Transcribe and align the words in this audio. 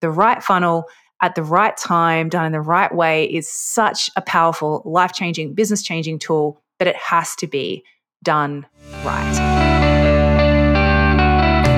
the 0.00 0.10
right 0.10 0.42
funnel 0.42 0.86
at 1.22 1.34
the 1.34 1.42
right 1.42 1.76
time, 1.76 2.28
done 2.28 2.46
in 2.46 2.52
the 2.52 2.60
right 2.60 2.94
way, 2.94 3.24
is 3.24 3.50
such 3.50 4.10
a 4.16 4.22
powerful, 4.22 4.82
life 4.84 5.12
changing, 5.12 5.54
business 5.54 5.82
changing 5.82 6.18
tool 6.18 6.60
that 6.78 6.88
it 6.88 6.96
has 6.96 7.34
to 7.36 7.46
be 7.46 7.82
done 8.22 8.66
right. 9.04 9.66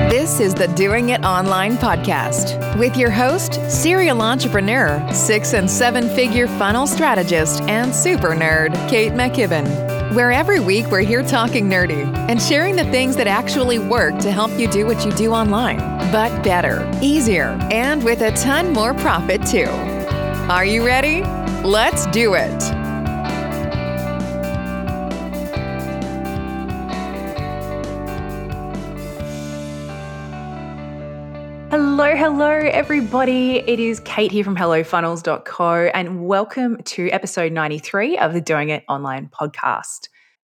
This 0.09 0.39
is 0.39 0.53
the 0.53 0.67
Doing 0.69 1.09
It 1.09 1.23
Online 1.23 1.77
podcast 1.77 2.77
with 2.77 2.97
your 2.97 3.11
host, 3.11 3.53
serial 3.69 4.21
entrepreneur, 4.21 5.07
six 5.13 5.53
and 5.53 5.69
seven 5.69 6.07
figure 6.09 6.47
funnel 6.47 6.87
strategist, 6.87 7.61
and 7.61 7.93
super 7.93 8.29
nerd, 8.29 8.73
Kate 8.89 9.13
McKibben. 9.13 9.98
Where 10.13 10.31
every 10.31 10.59
week 10.59 10.87
we're 10.87 11.01
here 11.01 11.21
talking 11.21 11.69
nerdy 11.69 12.03
and 12.29 12.41
sharing 12.41 12.75
the 12.75 12.85
things 12.85 13.15
that 13.17 13.27
actually 13.27 13.77
work 13.77 14.17
to 14.21 14.31
help 14.31 14.49
you 14.57 14.67
do 14.67 14.87
what 14.87 15.05
you 15.05 15.11
do 15.11 15.33
online, 15.33 15.77
but 16.11 16.43
better, 16.43 16.89
easier, 16.99 17.55
and 17.69 18.03
with 18.03 18.21
a 18.21 18.31
ton 18.31 18.73
more 18.73 18.95
profit 18.95 19.45
too. 19.45 19.69
Are 20.49 20.65
you 20.65 20.83
ready? 20.83 21.21
Let's 21.61 22.07
do 22.07 22.33
it. 22.33 22.78
Hello, 31.81 32.13
hello, 32.13 32.49
everybody. 32.49 33.59
It 33.59 33.79
is 33.79 34.01
Kate 34.01 34.33
here 34.33 34.43
from 34.43 34.57
HelloFunnels.co, 34.57 35.89
and 35.93 36.25
welcome 36.25 36.83
to 36.83 37.07
episode 37.07 37.53
93 37.53 38.17
of 38.17 38.33
the 38.33 38.41
Doing 38.41 38.67
It 38.67 38.83
Online 38.89 39.29
podcast. 39.29 40.09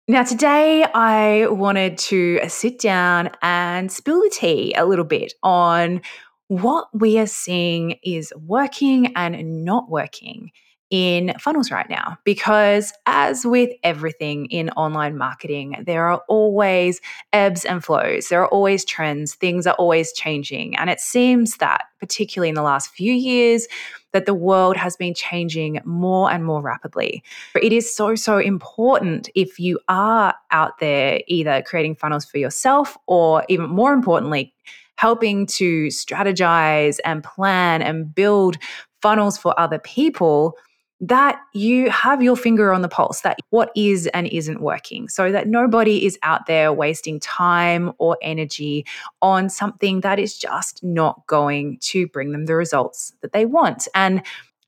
Now, 0.06 0.22
today 0.22 0.84
I 0.92 1.46
wanted 1.46 1.96
to 1.96 2.40
sit 2.48 2.78
down 2.78 3.30
and 3.40 3.90
spill 3.90 4.20
the 4.20 4.28
tea 4.34 4.74
a 4.74 4.84
little 4.84 5.06
bit 5.06 5.32
on 5.42 6.02
what 6.48 6.88
we 6.92 7.18
are 7.18 7.26
seeing 7.26 7.96
is 8.04 8.30
working 8.36 9.16
and 9.16 9.64
not 9.64 9.88
working 9.88 10.50
in 10.94 11.34
funnels 11.40 11.72
right 11.72 11.90
now. 11.90 12.16
Because, 12.22 12.92
as 13.04 13.44
with 13.44 13.70
everything 13.82 14.46
in 14.46 14.70
online 14.70 15.18
marketing, 15.18 15.82
there 15.84 16.06
are 16.06 16.22
always 16.28 17.00
ebbs 17.32 17.64
and 17.64 17.84
flows, 17.84 18.28
there 18.28 18.40
are 18.40 18.48
always 18.48 18.84
trends, 18.84 19.34
things 19.34 19.66
are 19.66 19.74
always 19.74 20.12
changing. 20.12 20.76
And 20.76 20.88
it 20.88 21.00
seems 21.00 21.56
that, 21.56 21.86
particularly 21.98 22.48
in 22.48 22.54
the 22.54 22.62
last 22.62 22.90
few 22.90 23.12
years, 23.12 23.66
that 24.12 24.24
the 24.24 24.34
world 24.34 24.76
has 24.76 24.96
been 24.96 25.14
changing 25.14 25.80
more 25.84 26.30
and 26.30 26.44
more 26.44 26.62
rapidly. 26.62 27.24
It 27.60 27.72
is 27.72 27.92
so, 27.92 28.14
so 28.14 28.38
important 28.38 29.28
if 29.34 29.58
you 29.58 29.80
are 29.88 30.32
out 30.52 30.78
there 30.78 31.22
either 31.26 31.60
creating 31.62 31.96
funnels 31.96 32.24
for 32.24 32.38
yourself 32.38 32.96
or, 33.08 33.44
even 33.48 33.68
more 33.68 33.92
importantly, 33.92 34.54
helping 34.94 35.44
to 35.46 35.88
strategize 35.88 37.00
and 37.04 37.24
plan 37.24 37.82
and 37.82 38.14
build 38.14 38.58
funnels 39.02 39.36
for 39.36 39.58
other 39.58 39.80
people 39.80 40.56
that 41.00 41.40
you 41.52 41.90
have 41.90 42.22
your 42.22 42.36
finger 42.36 42.72
on 42.72 42.82
the 42.82 42.88
pulse, 42.88 43.20
that 43.22 43.38
what 43.50 43.70
is 43.76 44.06
and 44.08 44.26
isn't 44.28 44.60
working, 44.60 45.08
so 45.08 45.32
that 45.32 45.48
nobody 45.48 46.06
is 46.06 46.18
out 46.22 46.46
there 46.46 46.72
wasting 46.72 47.20
time 47.20 47.92
or 47.98 48.16
energy 48.22 48.86
on 49.20 49.50
something 49.50 50.00
that 50.00 50.18
is 50.18 50.38
just 50.38 50.82
not 50.82 51.26
going 51.26 51.78
to 51.80 52.06
bring 52.08 52.32
them 52.32 52.46
the 52.46 52.54
results 52.54 53.12
that 53.20 53.32
they 53.32 53.44
want. 53.44 53.88
And 53.94 54.22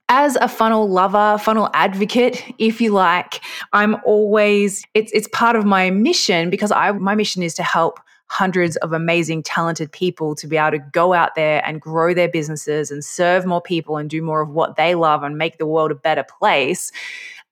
as 0.09 0.37
a 0.37 0.49
funnel 0.49 0.89
lover, 0.89 1.39
funnel 1.39 1.69
advocate, 1.75 2.55
if 2.59 2.81
you 2.81 2.91
like, 2.91 3.41
I'm 3.73 3.97
always 4.05 4.85
it's 4.95 5.13
it's 5.13 5.29
part 5.33 5.57
of 5.57 5.65
my 5.65 5.91
mission 5.91 6.51
because 6.51 6.71
I 6.71 6.93
my 6.93 7.15
mission 7.15 7.43
is 7.43 7.55
to 7.55 7.63
help 7.63 7.99
hundreds 8.29 8.77
of 8.77 8.93
amazing, 8.93 9.43
talented 9.43 9.91
people 9.93 10.35
to 10.35 10.47
be 10.47 10.57
able 10.57 10.73
to 10.73 10.85
go 10.93 11.13
out 11.13 11.35
there 11.35 11.63
and 11.65 11.81
grow 11.81 12.13
their 12.13 12.29
businesses 12.29 12.91
and 12.91 13.05
serve 13.05 13.47
more 13.47 13.63
people 13.63 13.97
and 13.97 14.11
do 14.11 14.23
more 14.23 14.41
of 14.41 14.51
what 14.51 14.77
they 14.77 14.95
love 14.95 15.23
and 15.23 15.39
make 15.39 15.59
the 15.59 15.67
world 15.67 15.91
a 15.91 15.95
better 15.95 16.25
place. 16.39 16.91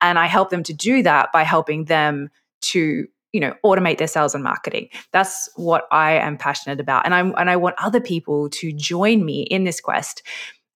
And 0.01 0.19
I 0.19 0.27
help 0.27 0.51
them 0.51 0.63
to 0.65 0.75
do 0.75 1.03
that 1.03 1.31
by 1.33 1.45
helping 1.45 1.85
them 1.85 2.31
to 2.63 3.07
you 3.33 3.41
know 3.41 3.53
automate 3.65 3.99
their 3.99 4.07
sales 4.07 4.33
and 4.33 4.45
marketing 4.45 4.89
that's 5.11 5.51
what 5.57 5.89
i 5.91 6.13
am 6.13 6.39
passionate 6.39 6.79
about 6.79 7.05
and 7.05 7.13
i 7.13 7.19
and 7.19 7.51
i 7.51 7.57
want 7.57 7.75
other 7.79 8.01
people 8.01 8.49
to 8.49 8.73
join 8.73 9.25
me 9.25 9.43
in 9.43 9.65
this 9.65 9.81
quest 9.81 10.23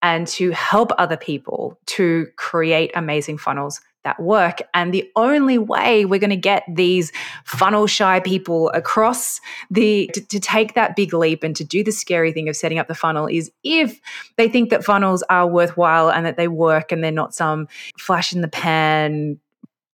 and 0.03 0.27
to 0.27 0.51
help 0.51 0.91
other 0.99 1.17
people 1.17 1.79
to 1.87 2.27
create 2.37 2.91
amazing 2.95 3.39
funnels 3.39 3.81
that 4.09 4.23
work. 4.23 4.63
And 4.73 4.95
the 4.95 5.11
only 5.17 5.59
way 5.59 6.07
we're 6.07 6.19
going 6.19 6.31
to 6.31 6.37
get 6.37 6.65
these 6.67 7.13
funnel 7.45 7.87
shy 7.87 8.21
people 8.21 8.71
across 8.71 9.39
the 9.71 10.11
to, 10.15 10.21
to, 10.23 10.41
take 10.41 10.75
that 10.75 10.97
big 10.97 11.13
leap 11.13 11.45
and 11.45 11.55
to 11.57 11.65
do 11.65 11.85
the 11.85 11.93
scary 11.93 12.33
thing 12.33 12.49
of 12.49 12.57
setting 12.57 12.79
up 12.79 12.89
the 12.89 12.95
funnel 12.95 13.27
is 13.27 13.51
if 13.65 14.01
they 14.37 14.49
think 14.49 14.71
that 14.71 14.83
funnels 14.83 15.23
are 15.29 15.47
worthwhile 15.47 16.11
and 16.11 16.25
that 16.25 16.39
they 16.39 16.49
work 16.49 16.91
and 16.91 17.05
they're 17.05 17.11
not 17.11 17.35
some 17.35 17.69
flash 17.99 18.33
in 18.33 18.41
the 18.41 18.49
pan 18.49 19.39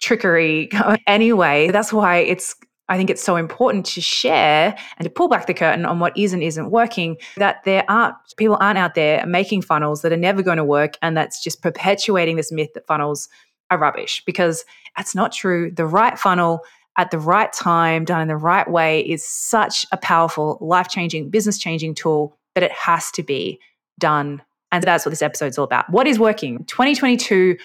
trickery 0.01 0.71
anyway. 1.09 1.71
That's 1.73 1.93
why 1.93 2.19
it's 2.19 2.55
I 2.89 2.99
think 2.99 3.09
it's 3.09 3.23
so 3.23 3.37
important 3.37 3.87
to 3.87 4.01
share 4.03 4.77
and 4.99 5.05
to 5.05 5.11
pull 5.11 5.29
back 5.29 5.47
the 5.47 5.55
curtain 5.55 5.87
on 5.87 6.01
what 6.01 6.17
is 6.19 6.35
and 6.35 6.43
isn't 6.43 6.71
working. 6.71 7.17
That 7.39 7.65
there 7.65 7.85
aren't 7.89 8.15
people 8.37 8.59
aren't 8.61 8.79
out 8.79 8.95
there 8.95 9.25
making 9.27 9.63
funnels 9.63 10.03
that 10.03 10.13
are 10.13 10.19
never 10.19 10.43
going 10.43 10.59
to 10.59 10.65
work, 10.65 10.99
and 11.01 11.17
that's 11.17 11.43
just 11.43 11.63
perpetuating 11.63 12.37
this 12.37 12.53
myth 12.53 12.75
that 12.75 12.87
funnels 12.87 13.29
are 13.75 13.79
rubbish 13.79 14.23
because 14.25 14.65
that's 14.97 15.15
not 15.15 15.33
true. 15.33 15.71
The 15.71 15.87
right 15.87 16.19
funnel 16.19 16.61
at 16.97 17.11
the 17.11 17.19
right 17.19 17.53
time, 17.53 18.05
done 18.05 18.21
in 18.21 18.29
the 18.29 18.37
right 18.37 18.71
way, 18.71 19.01
is 19.01 19.25
such 19.25 19.85
a 19.93 19.97
powerful, 19.97 20.59
life 20.61 20.89
changing, 20.89 21.31
business 21.31 21.59
changing 21.59 21.95
tool 21.95 22.37
that 22.55 22.63
it 22.63 22.73
has 22.73 23.11
to 23.13 23.23
be 23.23 23.59
done. 23.99 24.43
And 24.71 24.83
that's 24.83 25.05
what 25.05 25.11
this 25.11 25.23
episode's 25.23 25.59
all 25.59 25.65
about. 25.65 25.91
What 25.91 26.07
is 26.07 26.19
working? 26.19 26.65
2022. 26.65 27.57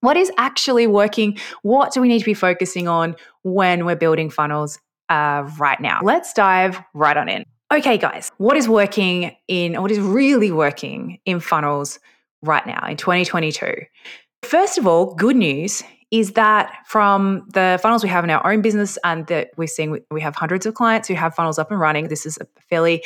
What 0.00 0.16
is 0.16 0.30
actually 0.38 0.86
working? 0.86 1.38
What 1.62 1.92
do 1.92 2.00
we 2.00 2.08
need 2.08 2.18
to 2.18 2.24
be 2.24 2.34
focusing 2.34 2.88
on 2.88 3.16
when 3.42 3.84
we're 3.84 3.96
building 3.96 4.30
funnels 4.30 4.78
uh, 5.08 5.48
right 5.58 5.80
now? 5.80 6.00
Let's 6.02 6.32
dive 6.32 6.80
right 6.94 7.16
on 7.16 7.28
in. 7.28 7.44
Okay, 7.72 7.98
guys, 7.98 8.30
what 8.38 8.56
is 8.56 8.68
working 8.68 9.34
in, 9.48 9.80
what 9.80 9.90
is 9.90 9.98
really 9.98 10.52
working 10.52 11.18
in 11.24 11.40
funnels 11.40 11.98
right 12.42 12.64
now 12.64 12.86
in 12.86 12.96
2022? 12.96 13.86
First 14.46 14.78
of 14.78 14.86
all, 14.86 15.12
good 15.12 15.34
news 15.34 15.82
is 16.12 16.34
that 16.34 16.72
from 16.86 17.44
the 17.52 17.80
funnels 17.82 18.04
we 18.04 18.08
have 18.08 18.22
in 18.22 18.30
our 18.30 18.52
own 18.52 18.62
business 18.62 18.96
and 19.02 19.26
that 19.26 19.50
we're 19.56 19.66
seeing 19.66 19.98
we 20.12 20.20
have 20.20 20.36
hundreds 20.36 20.66
of 20.66 20.74
clients 20.74 21.08
who 21.08 21.14
have 21.14 21.34
funnels 21.34 21.58
up 21.58 21.72
and 21.72 21.80
running. 21.80 22.06
This 22.06 22.24
is 22.24 22.38
a 22.38 22.46
fairly 22.70 23.02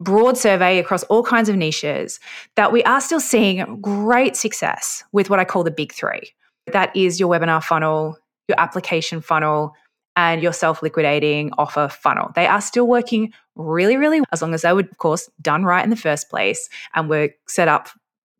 broad 0.00 0.36
survey 0.36 0.78
across 0.78 1.02
all 1.04 1.22
kinds 1.22 1.48
of 1.48 1.56
niches 1.56 2.20
that 2.56 2.72
we 2.72 2.82
are 2.84 3.00
still 3.00 3.20
seeing 3.20 3.80
great 3.80 4.36
success 4.36 5.02
with 5.12 5.30
what 5.30 5.38
I 5.38 5.46
call 5.46 5.64
the 5.64 5.70
big 5.70 5.94
three. 5.94 6.30
That 6.66 6.94
is 6.94 7.18
your 7.18 7.30
webinar 7.30 7.64
funnel, 7.64 8.18
your 8.46 8.60
application 8.60 9.22
funnel, 9.22 9.72
and 10.14 10.42
your 10.42 10.52
self 10.52 10.82
liquidating 10.82 11.52
offer 11.56 11.88
funnel. 11.88 12.32
They 12.34 12.46
are 12.46 12.60
still 12.60 12.86
working 12.86 13.32
really, 13.56 13.96
really 13.96 14.20
well, 14.20 14.26
as 14.30 14.42
long 14.42 14.52
as 14.52 14.60
they 14.60 14.72
were, 14.74 14.80
of 14.80 14.98
course, 14.98 15.30
done 15.40 15.64
right 15.64 15.82
in 15.82 15.88
the 15.88 15.96
first 15.96 16.28
place 16.28 16.68
and 16.94 17.08
were 17.08 17.30
set 17.48 17.68
up 17.68 17.88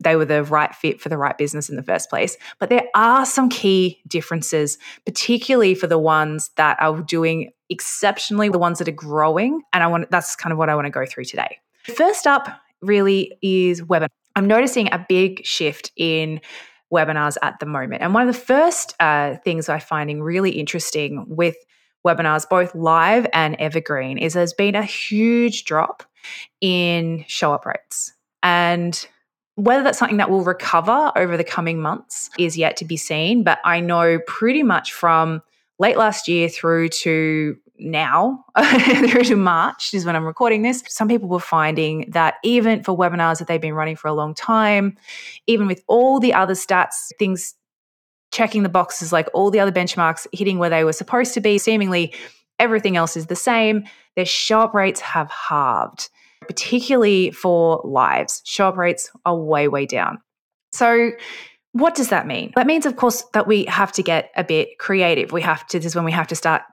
they 0.03 0.15
were 0.15 0.25
the 0.25 0.43
right 0.43 0.73
fit 0.73 0.99
for 1.01 1.09
the 1.09 1.17
right 1.17 1.37
business 1.37 1.69
in 1.69 1.75
the 1.75 1.83
first 1.83 2.09
place. 2.09 2.37
But 2.59 2.69
there 2.69 2.85
are 2.95 3.25
some 3.25 3.49
key 3.49 4.01
differences, 4.07 4.77
particularly 5.05 5.75
for 5.75 5.87
the 5.87 5.99
ones 5.99 6.51
that 6.57 6.77
are 6.79 7.01
doing 7.01 7.51
exceptionally, 7.69 8.49
the 8.49 8.59
ones 8.59 8.79
that 8.79 8.87
are 8.87 8.91
growing. 8.91 9.61
And 9.73 9.83
I 9.83 9.87
want 9.87 10.09
that's 10.11 10.35
kind 10.35 10.51
of 10.51 10.57
what 10.57 10.69
I 10.69 10.75
want 10.75 10.85
to 10.85 10.91
go 10.91 11.05
through 11.05 11.25
today. 11.25 11.59
First 11.83 12.27
up, 12.27 12.47
really, 12.81 13.37
is 13.41 13.81
webinar. 13.81 14.09
I'm 14.35 14.47
noticing 14.47 14.91
a 14.93 15.05
big 15.07 15.45
shift 15.45 15.91
in 15.97 16.41
webinars 16.93 17.37
at 17.41 17.59
the 17.59 17.65
moment. 17.65 18.01
And 18.01 18.13
one 18.13 18.27
of 18.27 18.33
the 18.33 18.39
first 18.39 18.95
uh, 18.99 19.35
things 19.43 19.69
I'm 19.69 19.79
finding 19.79 20.21
really 20.21 20.51
interesting 20.51 21.25
with 21.27 21.55
webinars, 22.05 22.47
both 22.49 22.73
live 22.75 23.27
and 23.33 23.55
evergreen, 23.55 24.17
is 24.17 24.33
there's 24.33 24.53
been 24.53 24.75
a 24.75 24.83
huge 24.83 25.63
drop 25.65 26.03
in 26.59 27.23
show 27.27 27.53
up 27.53 27.65
rates. 27.65 28.13
And 28.43 29.07
whether 29.63 29.83
that's 29.83 29.99
something 29.99 30.17
that 30.17 30.29
will 30.29 30.43
recover 30.43 31.11
over 31.15 31.37
the 31.37 31.43
coming 31.43 31.79
months 31.79 32.31
is 32.39 32.57
yet 32.57 32.75
to 32.77 32.85
be 32.85 32.97
seen. 32.97 33.43
But 33.43 33.59
I 33.63 33.79
know 33.79 34.19
pretty 34.25 34.63
much 34.63 34.91
from 34.91 35.41
late 35.77 35.97
last 35.97 36.27
year 36.27 36.49
through 36.49 36.89
to 36.89 37.55
now, 37.77 38.43
through 39.09 39.23
to 39.23 39.35
March 39.35 39.93
is 39.93 40.03
when 40.03 40.15
I'm 40.15 40.25
recording 40.25 40.63
this, 40.63 40.83
some 40.87 41.07
people 41.07 41.29
were 41.29 41.39
finding 41.39 42.09
that 42.09 42.35
even 42.43 42.83
for 42.83 42.97
webinars 42.97 43.37
that 43.37 43.47
they've 43.47 43.61
been 43.61 43.75
running 43.75 43.95
for 43.95 44.07
a 44.07 44.13
long 44.13 44.33
time, 44.33 44.97
even 45.45 45.67
with 45.67 45.83
all 45.87 46.19
the 46.19 46.33
other 46.33 46.53
stats, 46.53 47.11
things 47.19 47.53
checking 48.31 48.63
the 48.63 48.69
boxes, 48.69 49.11
like 49.11 49.27
all 49.33 49.51
the 49.51 49.59
other 49.59 49.71
benchmarks 49.71 50.25
hitting 50.31 50.57
where 50.57 50.69
they 50.69 50.83
were 50.83 50.93
supposed 50.93 51.35
to 51.35 51.41
be, 51.41 51.57
seemingly 51.59 52.13
everything 52.57 52.97
else 52.97 53.15
is 53.15 53.27
the 53.27 53.35
same, 53.35 53.83
their 54.15 54.25
show 54.25 54.61
up 54.61 54.73
rates 54.73 55.01
have 55.01 55.29
halved 55.29 56.09
particularly 56.51 57.31
for 57.31 57.81
lives. 57.85 58.41
Show 58.43 58.67
up 58.67 58.75
rates 58.75 59.09
are 59.25 59.37
way, 59.37 59.69
way 59.69 59.85
down. 59.85 60.19
So, 60.73 61.11
what 61.71 61.95
does 61.95 62.09
that 62.09 62.27
mean? 62.27 62.51
That 62.57 62.67
means, 62.67 62.85
of 62.85 62.97
course, 62.97 63.23
that 63.33 63.47
we 63.47 63.63
have 63.65 63.93
to 63.93 64.03
get 64.03 64.31
a 64.35 64.43
bit 64.43 64.77
creative. 64.77 65.31
We 65.31 65.41
have 65.43 65.65
to, 65.67 65.79
this 65.79 65.85
is 65.85 65.95
when 65.95 66.03
we 66.03 66.11
have 66.11 66.27
to 66.27 66.35
start 66.35 66.63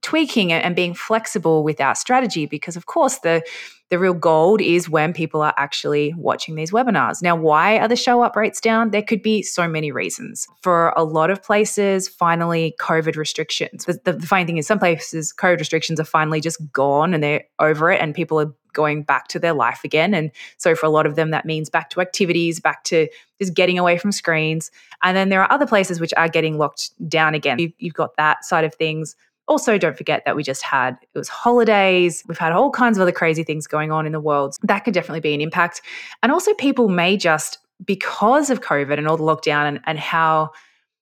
tweaking 0.00 0.52
and 0.52 0.74
being 0.74 0.94
flexible 0.94 1.62
with 1.62 1.82
our 1.82 1.94
strategy 1.94 2.46
because, 2.46 2.76
of 2.76 2.86
course, 2.86 3.18
the 3.18 3.42
the 3.88 3.98
real 3.98 4.14
gold 4.14 4.60
is 4.60 4.88
when 4.90 5.12
people 5.12 5.42
are 5.42 5.54
actually 5.56 6.12
watching 6.16 6.56
these 6.56 6.72
webinars. 6.72 7.22
Now, 7.22 7.36
why 7.36 7.78
are 7.78 7.86
the 7.86 7.94
show 7.94 8.20
up 8.22 8.34
rates 8.34 8.60
down? 8.60 8.90
There 8.90 9.02
could 9.02 9.22
be 9.22 9.42
so 9.42 9.68
many 9.68 9.92
reasons. 9.92 10.46
For 10.62 10.92
a 10.96 11.04
lot 11.04 11.30
of 11.30 11.42
places, 11.42 12.08
finally, 12.08 12.74
COVID 12.80 13.16
restrictions. 13.16 13.84
The, 13.84 14.00
the, 14.04 14.12
the 14.14 14.26
funny 14.26 14.44
thing 14.44 14.56
is, 14.56 14.66
some 14.66 14.80
places, 14.80 15.32
COVID 15.32 15.58
restrictions 15.58 16.00
are 16.00 16.04
finally 16.04 16.40
just 16.40 16.60
gone 16.72 17.14
and 17.14 17.22
they're 17.22 17.44
over 17.60 17.92
it, 17.92 18.00
and 18.00 18.14
people 18.14 18.40
are 18.40 18.52
going 18.76 19.02
back 19.02 19.26
to 19.28 19.40
their 19.40 19.54
life 19.54 19.80
again. 19.82 20.14
And 20.14 20.30
so, 20.58 20.76
for 20.76 20.86
a 20.86 20.90
lot 20.90 21.06
of 21.06 21.16
them, 21.16 21.30
that 21.30 21.44
means 21.44 21.68
back 21.68 21.90
to 21.90 22.00
activities, 22.00 22.60
back 22.60 22.84
to 22.84 23.08
just 23.40 23.54
getting 23.54 23.78
away 23.78 23.98
from 23.98 24.12
screens. 24.12 24.70
And 25.02 25.16
then 25.16 25.30
there 25.30 25.42
are 25.42 25.50
other 25.50 25.66
places 25.66 25.98
which 25.98 26.14
are 26.16 26.28
getting 26.28 26.58
locked 26.58 26.90
down 27.08 27.34
again. 27.34 27.58
You've, 27.58 27.72
you've 27.78 27.94
got 27.94 28.16
that 28.16 28.44
side 28.44 28.64
of 28.64 28.74
things 28.74 29.16
also, 29.48 29.78
don't 29.78 29.96
forget 29.96 30.24
that 30.24 30.34
we 30.34 30.42
just 30.42 30.62
had 30.62 30.96
it 31.14 31.18
was 31.18 31.28
holidays. 31.28 32.24
We've 32.26 32.38
had 32.38 32.52
all 32.52 32.70
kinds 32.70 32.98
of 32.98 33.02
other 33.02 33.12
crazy 33.12 33.44
things 33.44 33.66
going 33.66 33.92
on 33.92 34.04
in 34.04 34.12
the 34.12 34.20
world. 34.20 34.56
That 34.62 34.80
could 34.80 34.94
definitely 34.94 35.20
be 35.20 35.34
an 35.34 35.40
impact. 35.40 35.82
And 36.22 36.32
also, 36.32 36.52
people 36.54 36.88
may 36.88 37.16
just, 37.16 37.58
because 37.84 38.50
of 38.50 38.60
COVID 38.60 38.98
and 38.98 39.06
all 39.06 39.16
the 39.16 39.22
lockdown 39.22 39.68
and, 39.68 39.80
and 39.84 39.98
how 39.98 40.50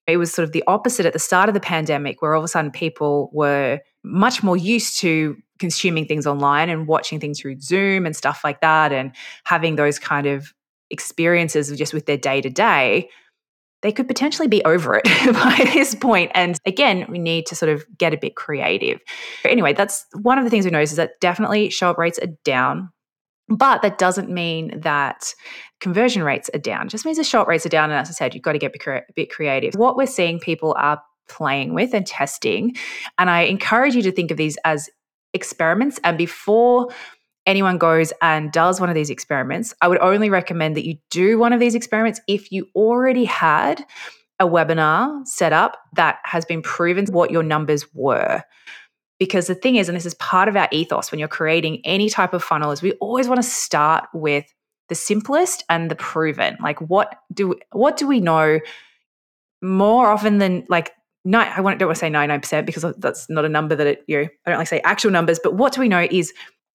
it 0.06 0.18
was 0.18 0.32
sort 0.32 0.44
of 0.44 0.52
the 0.52 0.62
opposite 0.66 1.06
at 1.06 1.14
the 1.14 1.18
start 1.18 1.48
of 1.48 1.54
the 1.54 1.60
pandemic, 1.60 2.20
where 2.20 2.34
all 2.34 2.40
of 2.40 2.44
a 2.44 2.48
sudden 2.48 2.70
people 2.70 3.30
were 3.32 3.80
much 4.02 4.42
more 4.42 4.56
used 4.56 4.98
to 5.00 5.36
consuming 5.58 6.06
things 6.06 6.26
online 6.26 6.68
and 6.68 6.86
watching 6.86 7.20
things 7.20 7.40
through 7.40 7.60
Zoom 7.60 8.06
and 8.06 8.16
stuff 8.16 8.42
like 8.44 8.60
that, 8.60 8.92
and 8.92 9.12
having 9.44 9.76
those 9.76 9.98
kind 9.98 10.26
of 10.26 10.52
experiences 10.90 11.76
just 11.76 11.94
with 11.94 12.06
their 12.06 12.18
day 12.18 12.40
to 12.40 12.50
day 12.50 13.08
they 13.84 13.92
could 13.92 14.08
potentially 14.08 14.48
be 14.48 14.64
over 14.64 14.96
it 14.96 15.04
by 15.34 15.70
this 15.74 15.94
point. 15.94 16.32
And 16.34 16.58
again, 16.64 17.04
we 17.08 17.18
need 17.18 17.44
to 17.46 17.54
sort 17.54 17.70
of 17.70 17.84
get 17.98 18.14
a 18.14 18.16
bit 18.16 18.34
creative. 18.34 18.98
But 19.42 19.52
Anyway, 19.52 19.74
that's 19.74 20.06
one 20.14 20.38
of 20.38 20.44
the 20.44 20.50
things 20.50 20.64
we 20.64 20.70
notice 20.70 20.92
is 20.92 20.96
that 20.96 21.20
definitely 21.20 21.68
show 21.68 21.90
up 21.90 21.98
rates 21.98 22.18
are 22.18 22.32
down. 22.44 22.88
But 23.46 23.82
that 23.82 23.98
doesn't 23.98 24.30
mean 24.30 24.80
that 24.80 25.34
conversion 25.80 26.22
rates 26.22 26.48
are 26.54 26.58
down. 26.58 26.86
It 26.86 26.90
just 26.90 27.04
means 27.04 27.18
the 27.18 27.24
show 27.24 27.42
up 27.42 27.46
rates 27.46 27.66
are 27.66 27.68
down. 27.68 27.90
And 27.90 28.00
as 28.00 28.08
I 28.08 28.12
said, 28.12 28.34
you've 28.34 28.42
got 28.42 28.52
to 28.52 28.58
get 28.58 28.74
a 28.74 29.02
bit 29.14 29.30
creative. 29.30 29.74
What 29.74 29.98
we're 29.98 30.06
seeing 30.06 30.40
people 30.40 30.74
are 30.78 31.02
playing 31.28 31.74
with 31.74 31.92
and 31.92 32.06
testing. 32.06 32.74
And 33.18 33.28
I 33.28 33.42
encourage 33.42 33.94
you 33.94 34.02
to 34.02 34.12
think 34.12 34.30
of 34.30 34.38
these 34.38 34.56
as 34.64 34.88
experiments. 35.34 36.00
And 36.04 36.16
before 36.16 36.88
anyone 37.46 37.78
goes 37.78 38.12
and 38.22 38.50
does 38.52 38.80
one 38.80 38.88
of 38.88 38.94
these 38.94 39.10
experiments, 39.10 39.74
I 39.80 39.88
would 39.88 39.98
only 39.98 40.30
recommend 40.30 40.76
that 40.76 40.86
you 40.86 40.96
do 41.10 41.38
one 41.38 41.52
of 41.52 41.60
these 41.60 41.74
experiments 41.74 42.20
if 42.26 42.50
you 42.50 42.68
already 42.74 43.24
had 43.24 43.84
a 44.40 44.46
webinar 44.46 45.26
set 45.26 45.52
up 45.52 45.78
that 45.94 46.18
has 46.24 46.44
been 46.44 46.62
proven 46.62 47.06
what 47.06 47.30
your 47.30 47.42
numbers 47.42 47.86
were. 47.94 48.42
Because 49.18 49.46
the 49.46 49.54
thing 49.54 49.76
is, 49.76 49.88
and 49.88 49.94
this 49.94 50.06
is 50.06 50.14
part 50.14 50.48
of 50.48 50.56
our 50.56 50.68
ethos 50.72 51.12
when 51.12 51.18
you're 51.18 51.28
creating 51.28 51.80
any 51.84 52.10
type 52.10 52.34
of 52.34 52.42
funnel, 52.42 52.72
is 52.72 52.82
we 52.82 52.92
always 52.92 53.28
want 53.28 53.40
to 53.40 53.48
start 53.48 54.06
with 54.12 54.44
the 54.88 54.94
simplest 54.94 55.64
and 55.68 55.90
the 55.90 55.94
proven. 55.94 56.56
Like 56.60 56.80
what 56.80 57.16
do 57.32 57.54
what 57.72 57.96
do 57.96 58.06
we 58.06 58.20
know 58.20 58.60
more 59.62 60.08
often 60.08 60.38
than 60.38 60.66
like 60.68 60.92
no, 61.24 61.38
I 61.38 61.54
don't 61.56 61.64
want 61.64 61.80
to 61.80 61.94
say 61.94 62.10
99% 62.10 62.66
because 62.66 62.84
that's 62.98 63.30
not 63.30 63.44
a 63.44 63.48
number 63.48 63.74
that 63.74 63.86
it, 63.86 64.04
you 64.06 64.22
know, 64.22 64.28
I 64.46 64.50
don't 64.50 64.58
like 64.58 64.68
say 64.68 64.80
actual 64.84 65.10
numbers, 65.10 65.40
but 65.42 65.54
what 65.54 65.72
do 65.72 65.80
we 65.80 65.88
know 65.88 66.06
is 66.10 66.34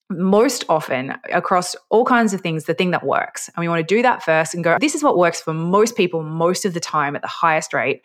most 0.10 0.66
often 0.70 1.16
across 1.32 1.76
all 1.90 2.04
kinds 2.04 2.34
of 2.34 2.42
things 2.42 2.66
the 2.66 2.74
thing 2.74 2.90
that 2.90 3.06
works 3.06 3.48
and 3.50 3.62
we 3.62 3.68
want 3.68 3.80
to 3.80 3.96
do 3.96 4.02
that 4.02 4.24
first 4.24 4.56
and 4.56 4.64
go 4.64 4.76
this 4.80 4.96
is 4.96 5.04
what 5.04 5.20
works 5.20 5.40
for 5.40 5.54
most 5.54 5.96
people 5.96 6.24
most 6.24 6.66
of 6.66 6.74
the 6.74 6.80
time 6.80 7.16
at 7.16 7.22
the 7.22 7.28
highest 7.28 7.74
rate. 7.74 8.02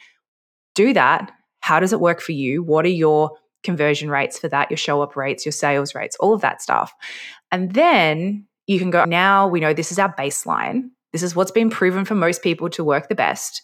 Do 0.74 0.92
that. 0.92 1.32
How 1.60 1.80
does 1.80 1.94
it 1.94 2.00
work 2.00 2.20
for 2.20 2.32
you? 2.32 2.62
What 2.62 2.84
are 2.84 2.90
your 2.90 3.30
conversion 3.62 4.10
rates 4.10 4.38
for 4.38 4.48
that? 4.48 4.70
Your 4.70 4.76
show 4.76 5.00
up 5.00 5.16
rates 5.16 5.46
your 5.46 5.52
sales 5.52 5.94
rates 5.94 6.14
all 6.20 6.34
of 6.34 6.42
that 6.42 6.60
stuff. 6.60 6.92
And 7.50 7.72
then 7.72 8.46
you 8.66 8.78
can 8.78 8.90
go 8.90 9.06
now 9.06 9.48
we 9.48 9.60
know 9.60 9.72
this 9.72 9.90
is 9.90 9.98
our 9.98 10.14
baseline. 10.14 10.90
This 11.12 11.22
is 11.22 11.34
what's 11.34 11.52
been 11.52 11.70
proven 11.70 12.04
for 12.04 12.14
most 12.14 12.42
people 12.42 12.68
to 12.70 12.84
work 12.84 13.08
the 13.08 13.14
best 13.14 13.62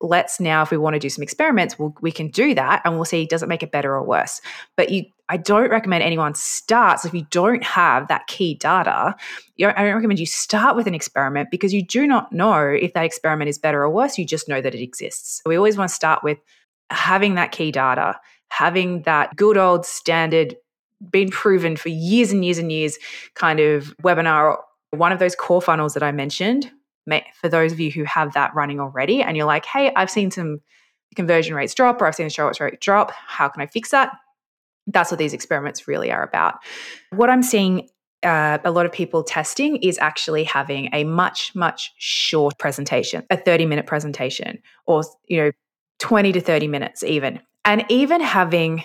let's 0.00 0.40
now 0.40 0.62
if 0.62 0.70
we 0.70 0.76
want 0.76 0.94
to 0.94 1.00
do 1.00 1.10
some 1.10 1.22
experiments 1.22 1.78
we'll, 1.78 1.94
we 2.00 2.10
can 2.10 2.28
do 2.28 2.54
that 2.54 2.80
and 2.84 2.94
we'll 2.94 3.04
see 3.04 3.26
does 3.26 3.42
it 3.42 3.48
make 3.48 3.62
it 3.62 3.70
better 3.70 3.94
or 3.94 4.02
worse? 4.02 4.40
But 4.76 4.90
you 4.90 5.04
i 5.28 5.36
don't 5.36 5.70
recommend 5.70 6.02
anyone 6.02 6.34
starts 6.34 7.04
if 7.04 7.14
you 7.14 7.26
don't 7.30 7.62
have 7.62 8.08
that 8.08 8.26
key 8.26 8.54
data 8.54 9.14
know, 9.58 9.72
i 9.76 9.84
don't 9.84 9.94
recommend 9.94 10.18
you 10.18 10.26
start 10.26 10.76
with 10.76 10.86
an 10.86 10.94
experiment 10.94 11.50
because 11.50 11.72
you 11.72 11.82
do 11.82 12.06
not 12.06 12.32
know 12.32 12.60
if 12.60 12.92
that 12.94 13.04
experiment 13.04 13.48
is 13.48 13.58
better 13.58 13.82
or 13.82 13.90
worse 13.90 14.18
you 14.18 14.24
just 14.24 14.48
know 14.48 14.60
that 14.60 14.74
it 14.74 14.82
exists. 14.82 15.42
We 15.46 15.56
always 15.56 15.76
want 15.76 15.88
to 15.88 15.94
start 15.94 16.24
with 16.24 16.38
having 16.90 17.34
that 17.34 17.52
key 17.52 17.70
data 17.70 18.18
having 18.48 19.02
that 19.02 19.36
good 19.36 19.56
old 19.56 19.86
standard 19.86 20.56
been 21.10 21.30
proven 21.30 21.76
for 21.76 21.88
years 21.88 22.32
and 22.32 22.44
years 22.44 22.58
and 22.58 22.70
years 22.72 22.98
kind 23.34 23.60
of 23.60 23.96
webinar 24.02 24.56
one 24.90 25.12
of 25.12 25.18
those 25.18 25.34
core 25.34 25.62
funnels 25.62 25.94
that 25.94 26.02
i 26.02 26.10
mentioned 26.10 26.70
for 27.40 27.48
those 27.48 27.72
of 27.72 27.80
you 27.80 27.90
who 27.90 28.04
have 28.04 28.34
that 28.34 28.54
running 28.54 28.80
already 28.80 29.22
and 29.22 29.36
you're 29.36 29.46
like, 29.46 29.64
hey, 29.64 29.92
I've 29.94 30.10
seen 30.10 30.30
some 30.30 30.60
conversion 31.16 31.54
rates 31.54 31.74
drop 31.74 32.00
or 32.00 32.06
I've 32.06 32.14
seen 32.14 32.26
the 32.26 32.30
show 32.30 32.50
rate 32.60 32.80
drop. 32.80 33.12
How 33.12 33.48
can 33.48 33.62
I 33.62 33.66
fix 33.66 33.90
that? 33.90 34.12
That's 34.86 35.10
what 35.10 35.18
these 35.18 35.32
experiments 35.32 35.88
really 35.88 36.10
are 36.10 36.22
about. 36.22 36.56
What 37.10 37.30
I'm 37.30 37.42
seeing 37.42 37.88
uh, 38.22 38.58
a 38.64 38.70
lot 38.70 38.86
of 38.86 38.92
people 38.92 39.22
testing 39.22 39.76
is 39.76 39.98
actually 39.98 40.44
having 40.44 40.90
a 40.92 41.04
much, 41.04 41.54
much 41.54 41.92
short 41.98 42.58
presentation, 42.58 43.24
a 43.30 43.36
30 43.36 43.66
minute 43.66 43.86
presentation, 43.86 44.58
or, 44.86 45.02
you 45.26 45.38
know, 45.38 45.50
20 46.00 46.32
to 46.32 46.40
30 46.40 46.68
minutes 46.68 47.02
even. 47.02 47.40
And 47.64 47.84
even 47.88 48.20
having 48.20 48.84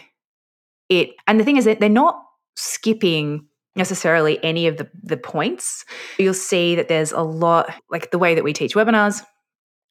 it, 0.89 1.09
and 1.27 1.39
the 1.39 1.43
thing 1.43 1.57
is 1.57 1.65
that 1.65 1.79
they're 1.79 1.89
not 1.89 2.21
skipping 2.55 3.47
necessarily 3.75 4.43
any 4.43 4.67
of 4.67 4.77
the, 4.77 4.89
the 5.03 5.17
points. 5.17 5.85
You'll 6.17 6.33
see 6.33 6.75
that 6.75 6.87
there's 6.87 7.11
a 7.11 7.21
lot, 7.21 7.73
like 7.89 8.11
the 8.11 8.19
way 8.19 8.35
that 8.35 8.43
we 8.43 8.53
teach 8.53 8.75
webinars, 8.75 9.23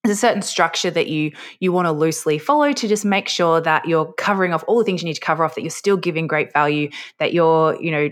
there's 0.05 0.19
a 0.19 0.21
certain 0.21 0.43
structure 0.43 0.91
that 0.91 1.09
you 1.09 1.33
you 1.61 1.73
want 1.73 1.87
to 1.87 1.93
loosely 1.93 2.39
follow 2.39 2.73
to 2.73 2.87
just 2.87 3.05
make 3.05 3.29
sure 3.29 3.61
that 3.61 3.87
you're 3.87 4.13
covering 4.13 4.53
off 4.53 4.63
all 4.69 4.79
the 4.79 4.85
things 4.85 5.03
you 5.03 5.07
need 5.07 5.15
to 5.15 5.21
cover 5.21 5.45
off 5.45 5.55
that 5.55 5.63
you're 5.63 5.71
still 5.71 5.97
giving 5.97 6.27
great 6.27 6.53
value 6.53 6.91
that 7.19 7.33
you're 7.33 7.81
you 7.83 7.91
know 7.91 8.11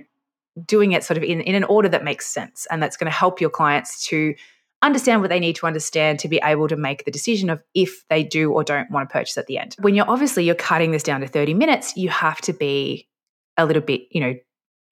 doing 0.66 0.92
it 0.92 1.04
sort 1.04 1.16
of 1.16 1.22
in, 1.22 1.40
in 1.42 1.54
an 1.54 1.64
order 1.64 1.88
that 1.88 2.04
makes 2.04 2.26
sense 2.26 2.66
and 2.70 2.82
that's 2.82 2.96
going 2.96 3.10
to 3.10 3.16
help 3.16 3.40
your 3.40 3.50
clients 3.50 4.06
to 4.06 4.34
understand 4.82 5.20
what 5.20 5.30
they 5.30 5.38
need 5.38 5.54
to 5.56 5.66
understand 5.66 6.18
to 6.18 6.28
be 6.28 6.40
able 6.42 6.66
to 6.66 6.76
make 6.76 7.04
the 7.04 7.10
decision 7.10 7.48
of 7.48 7.62
if 7.75 8.06
they 8.08 8.25
do 8.25 8.50
or 8.52 8.64
don't 8.64 8.90
want 8.90 9.08
to 9.08 9.12
purchase 9.12 9.38
at 9.38 9.46
the 9.46 9.58
end 9.58 9.76
when 9.80 9.94
you're 9.94 10.08
obviously 10.10 10.44
you're 10.44 10.54
cutting 10.54 10.90
this 10.90 11.02
down 11.02 11.20
to 11.20 11.26
30 11.26 11.54
minutes 11.54 11.96
you 11.96 12.08
have 12.08 12.40
to 12.40 12.52
be 12.52 13.06
a 13.56 13.66
little 13.66 13.82
bit 13.82 14.02
you 14.10 14.20
know 14.20 14.34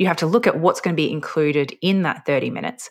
you 0.00 0.06
have 0.06 0.16
to 0.16 0.26
look 0.26 0.46
at 0.46 0.58
what's 0.58 0.80
going 0.80 0.96
to 0.96 1.00
be 1.00 1.12
included 1.12 1.76
in 1.82 2.02
that 2.02 2.24
30 2.24 2.48
minutes. 2.48 2.90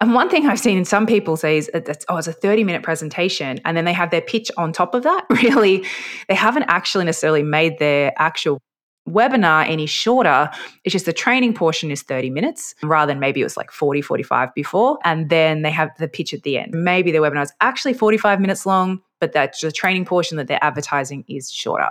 And 0.00 0.14
one 0.14 0.30
thing 0.30 0.46
I've 0.46 0.58
seen 0.58 0.78
in 0.78 0.86
some 0.86 1.06
people 1.06 1.36
say 1.36 1.58
is 1.58 1.70
that, 1.74 2.02
oh, 2.08 2.16
it's 2.16 2.26
a 2.26 2.32
30 2.32 2.64
minute 2.64 2.82
presentation. 2.82 3.60
And 3.66 3.76
then 3.76 3.84
they 3.84 3.92
have 3.92 4.10
their 4.10 4.22
pitch 4.22 4.50
on 4.56 4.72
top 4.72 4.94
of 4.94 5.02
that. 5.02 5.26
Really, 5.30 5.84
they 6.28 6.34
haven't 6.34 6.64
actually 6.64 7.04
necessarily 7.04 7.42
made 7.42 7.78
their 7.78 8.14
actual 8.16 8.58
webinar 9.06 9.68
any 9.68 9.84
shorter. 9.84 10.50
It's 10.84 10.92
just 10.92 11.04
the 11.04 11.12
training 11.12 11.52
portion 11.52 11.90
is 11.90 12.02
30 12.02 12.30
minutes 12.30 12.74
rather 12.82 13.12
than 13.12 13.20
maybe 13.20 13.40
it 13.40 13.44
was 13.44 13.58
like 13.58 13.70
40, 13.70 14.00
45 14.00 14.54
before. 14.54 14.98
And 15.04 15.28
then 15.28 15.60
they 15.60 15.70
have 15.70 15.90
the 15.98 16.08
pitch 16.08 16.32
at 16.32 16.42
the 16.42 16.56
end. 16.56 16.72
Maybe 16.72 17.12
their 17.12 17.20
webinar 17.20 17.42
is 17.42 17.52
actually 17.60 17.92
45 17.92 18.40
minutes 18.40 18.64
long, 18.64 19.00
but 19.18 19.32
that's 19.32 19.60
the 19.60 19.72
training 19.72 20.06
portion 20.06 20.38
that 20.38 20.46
they're 20.46 20.64
advertising 20.64 21.24
is 21.28 21.50
shorter. 21.50 21.90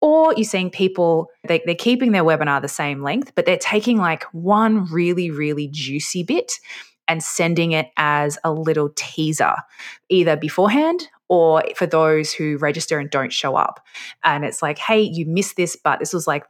Or 0.00 0.34
you're 0.34 0.44
seeing 0.44 0.70
people, 0.70 1.28
they, 1.48 1.62
they're 1.64 1.74
keeping 1.74 2.12
their 2.12 2.24
webinar 2.24 2.60
the 2.60 2.68
same 2.68 3.02
length, 3.02 3.32
but 3.34 3.46
they're 3.46 3.56
taking 3.56 3.98
like 3.98 4.24
one 4.32 4.84
really, 4.86 5.30
really 5.30 5.68
juicy 5.68 6.22
bit 6.22 6.52
and 7.08 7.22
sending 7.22 7.72
it 7.72 7.88
as 7.96 8.38
a 8.44 8.52
little 8.52 8.90
teaser, 8.94 9.54
either 10.08 10.36
beforehand 10.36 11.08
or 11.28 11.62
for 11.74 11.86
those 11.86 12.32
who 12.32 12.56
register 12.58 12.98
and 12.98 13.10
don't 13.10 13.32
show 13.32 13.56
up. 13.56 13.80
And 14.22 14.44
it's 14.44 14.62
like, 14.62 14.78
hey, 14.78 15.00
you 15.00 15.24
missed 15.26 15.56
this, 15.56 15.76
but 15.76 15.98
this 15.98 16.12
was 16.12 16.26
like 16.26 16.44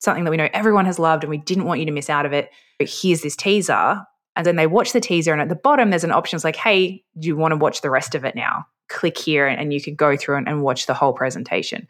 something 0.00 0.24
that 0.24 0.30
we 0.30 0.36
know 0.36 0.48
everyone 0.52 0.86
has 0.86 0.98
loved 0.98 1.24
and 1.24 1.30
we 1.30 1.38
didn't 1.38 1.64
want 1.64 1.80
you 1.80 1.86
to 1.86 1.92
miss 1.92 2.10
out 2.10 2.26
of 2.26 2.32
it. 2.32 2.50
But 2.78 2.88
here's 2.88 3.22
this 3.22 3.36
teaser. 3.36 4.04
And 4.36 4.46
then 4.46 4.54
they 4.54 4.68
watch 4.68 4.92
the 4.92 5.00
teaser, 5.00 5.32
and 5.32 5.42
at 5.42 5.48
the 5.48 5.56
bottom, 5.56 5.90
there's 5.90 6.04
an 6.04 6.12
option 6.12 6.36
it's 6.36 6.44
like, 6.44 6.54
hey, 6.54 7.02
do 7.18 7.26
you 7.26 7.36
want 7.36 7.50
to 7.50 7.56
watch 7.56 7.80
the 7.80 7.90
rest 7.90 8.14
of 8.14 8.24
it 8.24 8.36
now? 8.36 8.66
Click 8.88 9.18
here, 9.18 9.48
and, 9.48 9.60
and 9.60 9.72
you 9.72 9.82
can 9.82 9.96
go 9.96 10.16
through 10.16 10.36
and, 10.36 10.48
and 10.48 10.62
watch 10.62 10.86
the 10.86 10.94
whole 10.94 11.12
presentation. 11.12 11.88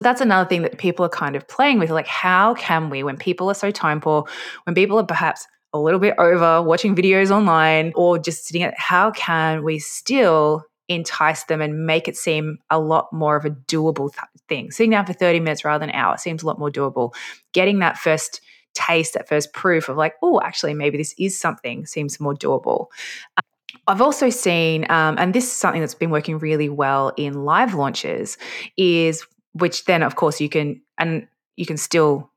That's 0.00 0.20
another 0.20 0.48
thing 0.48 0.62
that 0.62 0.78
people 0.78 1.04
are 1.04 1.10
kind 1.10 1.34
of 1.34 1.46
playing 1.48 1.78
with. 1.78 1.90
Like, 1.90 2.06
how 2.06 2.54
can 2.54 2.88
we, 2.88 3.02
when 3.02 3.16
people 3.16 3.50
are 3.50 3.54
so 3.54 3.70
time 3.70 4.00
poor, 4.00 4.24
when 4.64 4.74
people 4.74 4.98
are 4.98 5.04
perhaps 5.04 5.46
a 5.72 5.78
little 5.78 6.00
bit 6.00 6.14
over 6.18 6.62
watching 6.62 6.94
videos 6.94 7.30
online 7.30 7.92
or 7.94 8.18
just 8.18 8.46
sitting 8.46 8.62
at, 8.62 8.78
how 8.78 9.10
can 9.10 9.64
we 9.64 9.78
still 9.78 10.64
entice 10.88 11.44
them 11.44 11.60
and 11.60 11.84
make 11.84 12.08
it 12.08 12.16
seem 12.16 12.58
a 12.70 12.78
lot 12.78 13.12
more 13.12 13.36
of 13.36 13.44
a 13.44 13.50
doable 13.50 14.12
th- 14.12 14.22
thing? 14.48 14.70
Sitting 14.70 14.90
down 14.90 15.04
for 15.04 15.12
30 15.12 15.40
minutes 15.40 15.64
rather 15.64 15.80
than 15.80 15.90
an 15.90 15.96
hour 15.96 16.16
seems 16.16 16.42
a 16.42 16.46
lot 16.46 16.58
more 16.58 16.70
doable. 16.70 17.12
Getting 17.52 17.80
that 17.80 17.98
first 17.98 18.40
taste, 18.74 19.14
that 19.14 19.28
first 19.28 19.52
proof 19.52 19.88
of 19.88 19.96
like, 19.96 20.14
oh, 20.22 20.40
actually, 20.42 20.74
maybe 20.74 20.96
this 20.96 21.14
is 21.18 21.38
something 21.38 21.84
seems 21.86 22.20
more 22.20 22.34
doable. 22.34 22.86
I've 23.86 24.00
also 24.00 24.30
seen, 24.30 24.86
um, 24.90 25.16
and 25.18 25.34
this 25.34 25.44
is 25.44 25.52
something 25.52 25.80
that's 25.80 25.94
been 25.94 26.10
working 26.10 26.38
really 26.38 26.68
well 26.68 27.12
in 27.16 27.44
live 27.44 27.74
launches, 27.74 28.38
is 28.76 29.26
which 29.52 29.84
then 29.84 30.02
of 30.02 30.16
course 30.16 30.40
you 30.40 30.48
can 30.48 30.80
and 30.98 31.26
you 31.56 31.66
can 31.66 31.76
still 31.76 32.30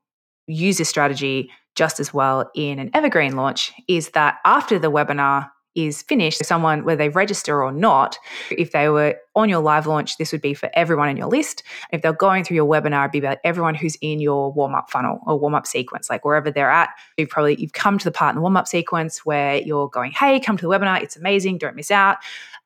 use 0.46 0.78
this 0.78 0.88
strategy 0.88 1.50
just 1.74 2.00
as 2.00 2.12
well 2.12 2.50
in 2.54 2.78
an 2.78 2.90
evergreen 2.94 3.36
launch 3.36 3.72
is 3.88 4.10
that 4.10 4.38
after 4.44 4.78
the 4.78 4.90
webinar 4.90 5.48
is 5.74 6.02
finished, 6.02 6.44
someone, 6.44 6.84
whether 6.84 6.98
they 6.98 7.08
register 7.08 7.62
or 7.62 7.72
not, 7.72 8.18
if 8.50 8.72
they 8.72 8.88
were 8.88 9.16
on 9.34 9.48
your 9.48 9.60
live 9.60 9.86
launch, 9.86 10.18
this 10.18 10.30
would 10.32 10.42
be 10.42 10.52
for 10.52 10.68
everyone 10.74 11.08
in 11.08 11.16
your 11.16 11.28
list. 11.28 11.62
If 11.90 12.02
they're 12.02 12.12
going 12.12 12.44
through 12.44 12.56
your 12.56 12.66
webinar, 12.66 13.04
it'd 13.04 13.12
be 13.12 13.18
about 13.18 13.38
everyone 13.42 13.74
who's 13.74 13.96
in 14.02 14.20
your 14.20 14.52
warm 14.52 14.74
up 14.74 14.90
funnel 14.90 15.20
or 15.26 15.38
warm 15.38 15.54
up 15.54 15.66
sequence, 15.66 16.10
like 16.10 16.24
wherever 16.24 16.50
they're 16.50 16.70
at. 16.70 16.90
You've 17.16 17.30
probably 17.30 17.56
you've 17.58 17.72
come 17.72 17.98
to 17.98 18.04
the 18.04 18.12
part 18.12 18.32
in 18.32 18.36
the 18.36 18.42
warm 18.42 18.56
up 18.56 18.68
sequence 18.68 19.24
where 19.24 19.56
you're 19.56 19.88
going, 19.88 20.12
"Hey, 20.12 20.40
come 20.40 20.58
to 20.58 20.66
the 20.66 20.70
webinar! 20.70 21.02
It's 21.02 21.16
amazing! 21.16 21.58
Don't 21.58 21.76
miss 21.76 21.90
out." 21.90 22.18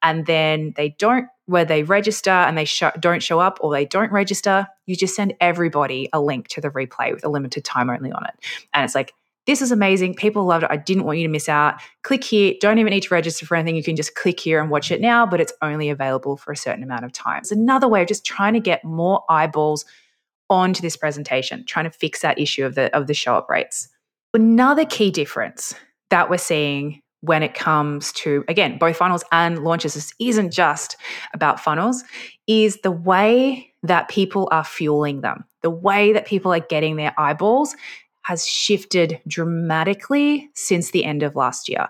And 0.03 0.26
then 0.26 0.73
they 0.76 0.91
don't, 0.99 1.26
where 1.47 1.65
they 1.65 1.83
register 1.83 2.31
and 2.31 2.59
they 2.59 2.67
don't 3.00 3.23
show 3.23 3.41
up 3.41 3.59
or 3.61 3.73
they 3.73 3.85
don't 3.85 4.12
register, 4.12 4.67
you 4.87 4.97
just 4.97 5.15
send 5.15 5.35
everybody 5.41 6.09
a 6.12 6.21
link 6.21 6.49
to 6.49 6.61
the 6.61 6.71
replay 6.71 7.12
with 7.12 7.25
a 7.25 7.29
limited 7.29 7.65
time 7.65 7.88
only 7.88 8.12
on 8.12 8.25
it, 8.25 8.35
and 8.75 8.85
it's 8.85 8.95
like 8.95 9.12
this 9.47 9.62
is 9.62 9.71
amazing. 9.71 10.15
People 10.15 10.45
loved 10.45 10.65
it. 10.65 10.71
I 10.73 10.76
didn't 10.76 11.05
want 11.05 11.19
you 11.19 11.26
to 11.26 11.31
miss 11.31 11.49
out. 11.49 11.81
Click 12.03 12.25
here. 12.25 12.55
Don't 12.61 12.79
even 12.79 12.91
need 12.91 13.05
to 13.05 13.15
register 13.15 13.47
for 13.47 13.55
anything. 13.55 13.76
You 13.76 13.83
can 13.85 13.95
just 13.95 14.17
click 14.17 14.41
here 14.41 14.61
and 14.61 14.71
watch 14.71 14.91
it 14.91 15.00
now, 15.00 15.25
but 15.25 15.41
it's 15.41 15.53
only 15.62 15.88
available 15.88 16.37
for 16.37 16.50
a 16.50 16.57
certain 16.57 16.83
amount 16.83 17.05
of 17.05 17.12
time. 17.12 17.38
It's 17.38 17.53
another 17.53 17.87
way 17.87 18.03
of 18.03 18.09
just 18.09 18.26
trying 18.26 18.55
to 18.55 18.61
get 18.61 18.85
more 18.85 19.23
eyeballs 19.29 19.85
onto 20.50 20.83
this 20.83 20.97
presentation, 20.97 21.65
trying 21.65 21.85
to 21.85 21.91
fix 21.91 22.23
that 22.23 22.41
issue 22.41 22.65
of 22.65 22.75
the 22.75 22.95
of 22.95 23.07
the 23.07 23.15
show 23.15 23.37
up 23.37 23.49
rates. 23.49 23.88
Another 24.35 24.85
key 24.85 25.12
difference 25.12 25.75
that 26.11 26.29
we're 26.29 26.38
seeing 26.38 27.00
when 27.26 27.42
it 27.42 27.54
comes 27.54 28.12
to 28.12 28.45
again 28.49 28.78
both 28.78 28.97
funnels 28.97 29.25
and 29.33 29.62
launches 29.64 29.95
this 29.95 30.12
isn't 30.18 30.52
just 30.52 30.97
about 31.35 31.61
funnels 31.61 32.02
is 32.47 32.78
the 32.83 32.90
way 32.90 33.73
that 33.83 34.09
people 34.09 34.49
are 34.50 34.64
fueling 34.64 35.21
them 35.21 35.45
the 35.62 35.71
way 35.71 36.12
that 36.12 36.26
people 36.26 36.52
are 36.52 36.61
getting 36.61 36.97
their 36.97 37.12
eyeballs 37.18 37.75
has 38.26 38.45
shifted 38.45 39.21
dramatically 39.28 40.50
since 40.54 40.90
the 40.90 41.04
end 41.04 41.23
of 41.23 41.37
last 41.37 41.68
year. 41.68 41.87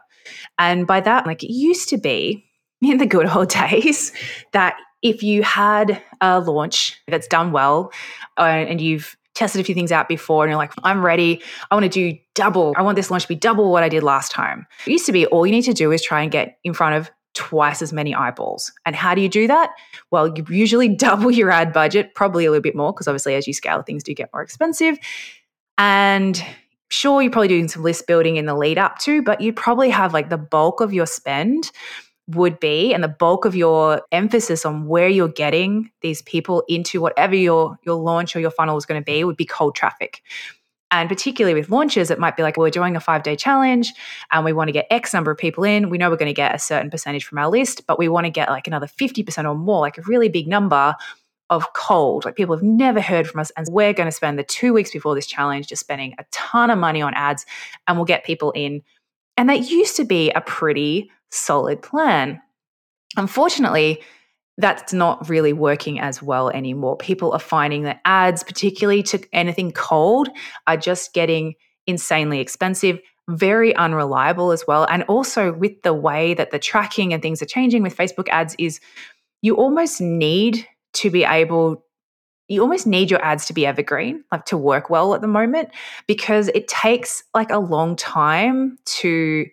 And 0.59 0.87
by 0.87 1.01
that, 1.01 1.27
like 1.27 1.43
it 1.43 1.51
used 1.51 1.89
to 1.89 1.97
be 1.97 2.45
in 2.83 2.99
the 2.99 3.07
good 3.07 3.27
old 3.27 3.49
days 3.49 4.13
that 4.53 4.77
if 5.03 5.23
you 5.23 5.43
had 5.43 6.03
a 6.21 6.41
launch 6.41 7.01
that's 7.09 7.27
done 7.27 7.53
well 7.53 7.91
uh, 8.39 8.43
and 8.43 8.81
you've 8.81 9.17
tested 9.37 9.61
a 9.61 9.65
few 9.65 9.75
things 9.75 9.93
out 9.93 10.09
before 10.09 10.45
and 10.45 10.51
you're 10.51 10.59
like, 10.59 10.73
I'm 10.83 11.05
ready. 11.05 11.43
I 11.71 11.75
want 11.75 11.85
to 11.85 11.89
do 11.91 12.19
double. 12.35 12.75
I 12.77 12.83
want 12.83 12.97
this 12.97 13.11
launch 13.11 13.23
to 13.23 13.29
be 13.29 13.37
double 13.37 13.71
what 13.71 13.83
I 13.83 13.89
did 13.89 14.03
last 14.03 14.33
time. 14.33 14.67
It 14.87 14.91
used 14.91 15.07
to 15.07 15.13
be 15.13 15.27
all 15.27 15.47
you 15.47 15.53
need 15.53 15.63
to 15.63 15.75
do 15.75 15.93
is 15.93 16.03
try 16.03 16.23
and 16.23 16.33
get 16.33 16.59
in 16.65 16.75
front 16.75 16.97
of 16.97 17.11
twice 17.35 17.83
as 17.83 17.93
many 17.93 18.15
eyeballs. 18.15 18.73
And 18.87 18.97
how 18.97 19.15
do 19.15 19.21
you 19.21 19.29
do 19.29 19.47
that? 19.47 19.71
Well, 20.11 20.37
you 20.37 20.45
usually 20.49 20.89
double 20.97 21.31
your 21.31 21.51
ad 21.51 21.73
budget, 21.73 22.15
probably 22.15 22.47
a 22.47 22.51
little 22.51 22.63
bit 22.63 22.75
more, 22.75 22.93
because 22.93 23.07
obviously 23.07 23.35
as 23.35 23.47
you 23.47 23.53
scale, 23.53 23.83
things 23.83 24.03
do 24.03 24.15
get 24.15 24.31
more 24.33 24.43
expensive. 24.43 24.99
And 25.79 26.43
sure, 26.89 27.21
you're 27.21 27.31
probably 27.31 27.49
doing 27.49 27.69
some 27.69 27.83
list 27.83 28.07
building 28.07 28.37
in 28.37 28.47
the 28.47 28.55
lead 28.55 28.79
up 28.79 28.99
to, 29.01 29.23
but 29.23 29.41
you 29.41 29.53
probably 29.53 29.91
have 29.91 30.15
like 30.15 30.31
the 30.31 30.39
bulk 30.39 30.81
of 30.81 30.95
your 30.95 31.07
spend 31.07 31.71
would 32.29 32.59
be 32.59 32.93
and 32.93 33.05
the 33.05 33.09
bulk 33.09 33.45
of 33.45 33.55
your 33.55 34.03
emphasis 34.11 34.65
on 34.65 34.87
where 34.87 35.09
you're 35.09 35.29
getting 35.29 35.91
these 36.01 36.23
people 36.23 36.65
into 36.69 37.01
whatever 37.01 37.37
your 37.37 37.79
your 37.85 37.95
launch 37.97 38.35
or 38.35 38.41
your 38.41 38.51
funnel 38.51 38.77
is 38.77 38.87
going 38.87 39.01
to 39.01 39.05
be 39.05 39.23
would 39.23 39.37
be 39.37 39.45
cold 39.45 39.75
traffic. 39.75 40.23
And 40.91 41.09
particularly 41.09 41.59
with 41.59 41.69
launches, 41.69 42.11
it 42.11 42.19
might 42.19 42.37
be 42.37 42.43
like, 42.43 42.57
well, 42.57 42.65
we're 42.65 42.71
doing 42.71 42.97
a 42.97 43.01
five 43.01 43.23
day 43.23 43.37
challenge 43.37 43.93
and 44.31 44.45
we 44.45 44.53
want 44.53 44.69
to 44.69 44.73
get 44.73 44.87
X 44.91 45.13
number 45.13 45.31
of 45.31 45.39
people 45.39 45.65
in. 45.65 45.91
We 45.91 45.99
know 45.99 46.11
we're 46.11 46.17
going 46.17 46.27
to 46.27 46.33
get 46.33 46.55
a 46.55 46.59
certain 46.59 46.91
percentage 46.91 47.25
from 47.25 47.39
our 47.39 47.49
list, 47.49 47.87
but 47.87 47.99
we 47.99 48.09
want 48.09 48.25
to 48.27 48.31
get 48.31 48.49
like 48.49 48.67
another 48.67 48.87
50% 48.87 49.45
or 49.49 49.55
more, 49.57 49.81
like 49.81 49.99
a 49.99 50.03
really 50.03 50.29
big 50.29 50.47
number 50.47 50.95
of 51.51 51.73
cold. 51.73 52.25
Like 52.25 52.37
people 52.37 52.55
have 52.55 52.63
never 52.63 53.01
heard 53.01 53.29
from 53.29 53.41
us. 53.41 53.51
And 53.57 53.67
we're 53.71 53.93
going 53.93 54.09
to 54.09 54.13
spend 54.13 54.39
the 54.39 54.45
two 54.45 54.73
weeks 54.73 54.91
before 54.91 55.15
this 55.15 55.27
challenge 55.27 55.69
just 55.69 55.81
spending 55.81 56.15
a 56.19 56.25
ton 56.33 56.71
of 56.71 56.79
money 56.79 57.03
on 57.03 57.15
ads 57.15 57.47
and 57.87 57.97
we'll 57.97 58.05
get 58.05 58.25
people 58.25 58.53
in. 58.53 58.83
And 59.37 59.49
that 59.49 59.71
used 59.71 59.97
to 59.97 60.05
be 60.05 60.31
a 60.31 60.41
pretty 60.41 61.11
solid 61.31 61.83
plan. 61.83 62.41
Unfortunately, 63.17 64.03
that's 64.59 64.93
not 64.93 65.29
really 65.29 65.53
working 65.53 66.01
as 66.01 66.23
well 66.23 66.51
anymore. 66.51 66.97
People 66.97 67.33
are 67.33 67.39
finding 67.39 67.83
that 67.83 68.01
ads, 68.05 68.43
particularly 68.43 69.03
to 69.05 69.23
anything 69.33 69.73
cold, 69.73 70.29
are 70.67 70.77
just 70.77 71.13
getting 71.13 71.55
insanely 71.87 72.41
expensive, 72.41 72.99
very 73.29 73.75
unreliable 73.77 74.53
as 74.53 74.67
well. 74.67 74.87
And 74.89 75.03
also 75.05 75.53
with 75.53 75.83
the 75.83 75.93
way 75.93 76.35
that 76.35 76.51
the 76.51 76.59
tracking 76.59 77.13
and 77.13 77.23
things 77.23 77.43
are 77.43 77.47
changing 77.47 77.83
with 77.83 77.97
Facebook 77.97 78.29
ads 78.31 78.57
is 78.59 78.81
you 79.43 79.57
almost 79.57 80.01
need 80.01 80.67
to 80.95 81.11
be 81.11 81.25
able 81.25 81.85
you 82.49 82.61
almost 82.61 82.87
need 82.87 83.11
your 83.11 83.25
ads 83.25 83.47
to 83.47 83.53
be 83.53 83.67
evergreen, 83.67 84.25
like 84.31 84.45
to 84.47 84.57
work 84.57 84.89
well 84.89 85.15
at 85.15 85.21
the 85.21 85.27
moment, 85.27 85.71
because 86.07 86.49
it 86.49 86.69
takes 86.69 87.23
like 87.35 87.51
a 87.51 87.59
long 87.59 87.97
time 87.97 88.79
to 88.85 89.47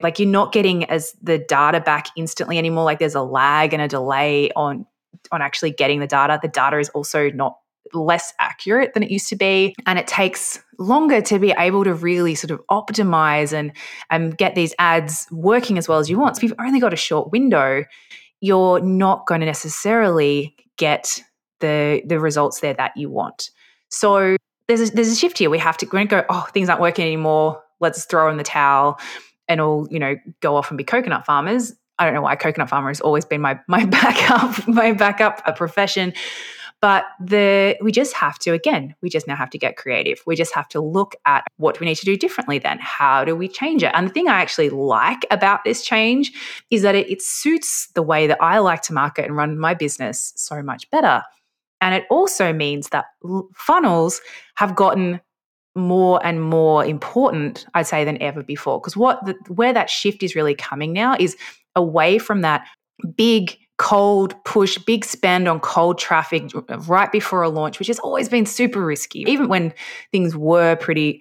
like 0.00 0.18
you're 0.18 0.28
not 0.28 0.52
getting 0.52 0.84
as 0.86 1.14
the 1.22 1.38
data 1.38 1.80
back 1.80 2.08
instantly 2.16 2.58
anymore. 2.58 2.84
Like 2.84 2.98
there's 2.98 3.14
a 3.14 3.22
lag 3.22 3.72
and 3.72 3.82
a 3.82 3.88
delay 3.88 4.50
on 4.56 4.86
on 5.30 5.40
actually 5.40 5.70
getting 5.70 6.00
the 6.00 6.06
data. 6.06 6.38
The 6.42 6.48
data 6.48 6.78
is 6.78 6.88
also 6.90 7.30
not 7.30 7.58
less 7.94 8.32
accurate 8.38 8.94
than 8.94 9.02
it 9.02 9.10
used 9.10 9.28
to 9.28 9.36
be 9.36 9.74
and 9.86 9.98
it 9.98 10.06
takes 10.06 10.58
longer 10.78 11.20
to 11.20 11.38
be 11.38 11.50
able 11.58 11.84
to 11.84 11.92
really 11.92 12.34
sort 12.34 12.50
of 12.50 12.60
optimize 12.70 13.52
and 13.52 13.72
and 14.08 14.38
get 14.38 14.54
these 14.54 14.74
ads 14.78 15.26
working 15.30 15.76
as 15.76 15.88
well 15.88 15.98
as 15.98 16.08
you 16.08 16.18
want. 16.18 16.36
So 16.36 16.40
if 16.40 16.42
you've 16.44 16.58
only 16.58 16.80
got 16.80 16.92
a 16.92 16.96
short 16.96 17.30
window, 17.32 17.84
you're 18.40 18.80
not 18.80 19.26
going 19.26 19.40
to 19.40 19.46
necessarily 19.46 20.56
get 20.76 21.22
the 21.62 22.02
the 22.04 22.20
results 22.20 22.60
there 22.60 22.74
that 22.74 22.94
you 22.96 23.08
want. 23.08 23.50
So 23.88 24.36
there's 24.68 24.90
a, 24.90 24.94
there's 24.94 25.08
a 25.08 25.16
shift 25.16 25.38
here. 25.38 25.48
We 25.48 25.58
have 25.58 25.78
to 25.78 25.86
we 25.90 26.04
go. 26.04 26.24
Oh, 26.28 26.46
things 26.52 26.68
aren't 26.68 26.82
working 26.82 27.06
anymore. 27.06 27.62
Let's 27.80 28.04
throw 28.04 28.30
in 28.30 28.36
the 28.36 28.44
towel 28.44 29.00
and 29.48 29.60
all 29.60 29.88
you 29.90 29.98
know 29.98 30.16
go 30.40 30.56
off 30.56 30.70
and 30.70 30.76
be 30.76 30.84
coconut 30.84 31.24
farmers. 31.24 31.72
I 31.98 32.04
don't 32.04 32.14
know 32.14 32.22
why 32.22 32.36
coconut 32.36 32.68
farmer 32.68 32.88
has 32.88 33.00
always 33.00 33.24
been 33.24 33.40
my 33.40 33.58
my 33.68 33.84
backup 33.96 34.68
my 34.68 34.92
backup 34.92 35.40
a 35.46 35.52
profession. 35.52 36.12
But 36.80 37.04
the 37.20 37.76
we 37.80 37.92
just 37.92 38.12
have 38.14 38.40
to 38.40 38.52
again, 38.52 38.96
we 39.02 39.08
just 39.08 39.28
now 39.28 39.36
have 39.36 39.50
to 39.50 39.58
get 39.58 39.76
creative. 39.76 40.20
We 40.26 40.34
just 40.34 40.52
have 40.52 40.68
to 40.70 40.80
look 40.80 41.14
at 41.24 41.46
what 41.58 41.78
we 41.78 41.86
need 41.86 41.94
to 41.98 42.04
do 42.04 42.16
differently 42.16 42.58
then. 42.58 42.78
How 42.80 43.24
do 43.24 43.36
we 43.36 43.46
change 43.46 43.84
it? 43.84 43.92
And 43.94 44.08
the 44.08 44.12
thing 44.12 44.28
I 44.28 44.40
actually 44.40 44.70
like 44.70 45.24
about 45.30 45.62
this 45.62 45.84
change 45.84 46.32
is 46.70 46.82
that 46.82 46.96
it, 46.96 47.08
it 47.08 47.22
suits 47.22 47.86
the 47.94 48.02
way 48.02 48.26
that 48.26 48.42
I 48.42 48.58
like 48.58 48.82
to 48.82 48.92
market 48.92 49.26
and 49.26 49.36
run 49.36 49.58
my 49.58 49.74
business 49.74 50.32
so 50.34 50.60
much 50.60 50.90
better. 50.90 51.22
And 51.82 51.94
it 51.94 52.04
also 52.10 52.52
means 52.52 52.88
that 52.90 53.06
funnels 53.54 54.22
have 54.54 54.74
gotten 54.74 55.20
more 55.74 56.24
and 56.24 56.40
more 56.40 56.84
important, 56.84 57.66
I'd 57.74 57.86
say, 57.86 58.04
than 58.04 58.22
ever 58.22 58.42
before. 58.42 58.80
Because 58.80 58.96
what 58.96 59.24
the, 59.26 59.34
where 59.48 59.72
that 59.72 59.90
shift 59.90 60.22
is 60.22 60.36
really 60.36 60.54
coming 60.54 60.92
now 60.92 61.16
is 61.18 61.36
away 61.74 62.18
from 62.18 62.42
that 62.42 62.66
big 63.16 63.58
cold 63.78 64.34
push, 64.44 64.78
big 64.78 65.04
spend 65.04 65.48
on 65.48 65.58
cold 65.58 65.98
traffic 65.98 66.52
right 66.86 67.10
before 67.10 67.42
a 67.42 67.48
launch, 67.48 67.80
which 67.80 67.88
has 67.88 67.98
always 67.98 68.28
been 68.28 68.46
super 68.46 68.84
risky. 68.84 69.24
Even 69.26 69.48
when 69.48 69.74
things 70.12 70.36
were 70.36 70.76
pretty, 70.76 71.20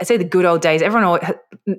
I 0.00 0.04
say 0.04 0.16
the 0.16 0.24
good 0.24 0.46
old 0.46 0.62
days, 0.62 0.80
everyone, 0.80 1.20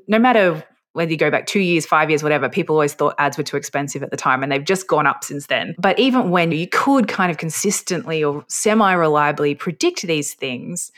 no 0.08 0.20
matter 0.20 0.64
whether 0.94 1.12
you 1.12 1.18
go 1.18 1.30
back 1.30 1.46
two 1.46 1.60
years, 1.60 1.86
five 1.86 2.10
years, 2.10 2.24
whatever, 2.24 2.50
people 2.50 2.76
always 2.76 2.94
thought 2.94 3.16
ads 3.18 3.38
were 3.38 3.44
too 3.44 3.58
expensive 3.58 4.02
at 4.02 4.12
the 4.12 4.18
time 4.18 4.42
and 4.42 4.52
they've 4.52 4.64
just 4.64 4.88
gone 4.88 5.06
up 5.06 5.24
since 5.24 5.48
then. 5.48 5.76
But 5.78 6.00
even 6.00 6.32
when 6.32 6.52
you 6.52 6.68
could 6.68 7.08
kind 7.08 7.32
of 7.32 7.38
consistently 7.38 8.24
or 8.24 8.44
semi 8.48 8.94
reliably 8.94 9.56
predict 9.56 10.02
these 10.04 10.34
things, 10.34 10.92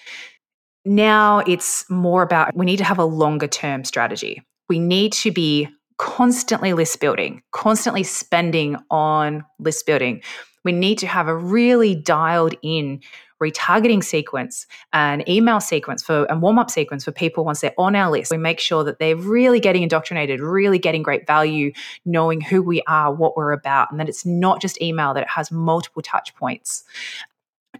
now 0.85 1.39
it's 1.39 1.87
more 1.89 2.23
about 2.23 2.55
we 2.55 2.65
need 2.65 2.77
to 2.77 2.83
have 2.83 2.99
a 2.99 3.05
longer 3.05 3.47
term 3.47 3.83
strategy. 3.83 4.41
We 4.69 4.79
need 4.79 5.13
to 5.13 5.31
be 5.31 5.67
constantly 5.97 6.73
list 6.73 6.99
building, 6.99 7.43
constantly 7.51 8.03
spending 8.03 8.77
on 8.89 9.45
list 9.59 9.85
building. 9.85 10.21
We 10.63 10.71
need 10.71 10.97
to 10.99 11.07
have 11.07 11.27
a 11.27 11.35
really 11.35 11.93
dialed 11.95 12.55
in 12.63 13.01
retargeting 13.41 14.03
sequence, 14.03 14.67
an 14.93 15.27
email 15.29 15.59
sequence 15.59 16.03
for 16.03 16.25
and 16.25 16.41
warm 16.41 16.59
up 16.59 16.69
sequence 16.69 17.03
for 17.03 17.11
people 17.11 17.43
once 17.43 17.61
they're 17.61 17.73
on 17.77 17.95
our 17.95 18.11
list. 18.11 18.31
We 18.31 18.37
make 18.37 18.59
sure 18.59 18.83
that 18.83 18.99
they're 18.99 19.15
really 19.15 19.59
getting 19.59 19.83
indoctrinated, 19.83 20.39
really 20.39 20.79
getting 20.79 21.03
great 21.03 21.25
value, 21.25 21.71
knowing 22.05 22.41
who 22.41 22.61
we 22.61 22.81
are, 22.87 23.13
what 23.13 23.35
we're 23.35 23.51
about, 23.51 23.91
and 23.91 23.99
that 23.99 24.07
it's 24.07 24.25
not 24.25 24.61
just 24.61 24.81
email, 24.81 25.13
that 25.13 25.23
it 25.23 25.29
has 25.29 25.51
multiple 25.51 26.01
touch 26.01 26.35
points. 26.35 26.83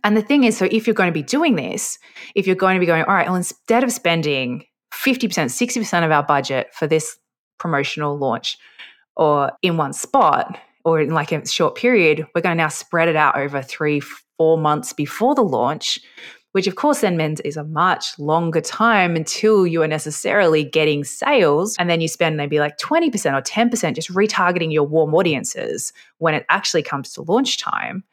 And 0.03 0.17
the 0.17 0.21
thing 0.21 0.43
is, 0.45 0.57
so 0.57 0.67
if 0.71 0.87
you're 0.87 0.93
going 0.93 1.09
to 1.09 1.13
be 1.13 1.23
doing 1.23 1.55
this, 1.55 1.99
if 2.33 2.47
you're 2.47 2.55
going 2.55 2.75
to 2.75 2.79
be 2.79 2.85
going, 2.85 3.03
all 3.03 3.13
right, 3.13 3.27
well, 3.27 3.35
instead 3.35 3.83
of 3.83 3.91
spending 3.91 4.65
50%, 4.93 5.29
60% 5.29 6.05
of 6.05 6.11
our 6.11 6.23
budget 6.23 6.73
for 6.73 6.87
this 6.87 7.17
promotional 7.59 8.17
launch 8.17 8.57
or 9.15 9.51
in 9.61 9.77
one 9.77 9.93
spot 9.93 10.57
or 10.83 11.01
in 11.01 11.11
like 11.11 11.31
a 11.31 11.45
short 11.45 11.75
period, 11.75 12.25
we're 12.33 12.41
going 12.41 12.57
to 12.57 12.63
now 12.63 12.69
spread 12.69 13.07
it 13.07 13.15
out 13.15 13.37
over 13.37 13.61
three, 13.61 14.01
four 14.41 14.57
months 14.57 14.91
before 14.91 15.35
the 15.35 15.43
launch, 15.43 15.99
which 16.53 16.65
of 16.65 16.75
course 16.75 17.01
then 17.01 17.15
means 17.15 17.39
is 17.41 17.57
a 17.57 17.63
much 17.63 18.17
longer 18.17 18.59
time 18.59 19.15
until 19.15 19.67
you 19.67 19.83
are 19.83 19.87
necessarily 19.87 20.63
getting 20.63 21.03
sales. 21.03 21.75
And 21.77 21.87
then 21.87 22.01
you 22.01 22.07
spend 22.07 22.37
maybe 22.37 22.57
like 22.59 22.79
20% 22.79 23.37
or 23.37 23.41
10% 23.43 23.93
just 23.93 24.09
retargeting 24.09 24.73
your 24.73 24.83
warm 24.83 25.13
audiences 25.13 25.93
when 26.17 26.33
it 26.33 26.43
actually 26.49 26.81
comes 26.81 27.13
to 27.13 27.21
launch 27.21 27.59
time. 27.59 28.03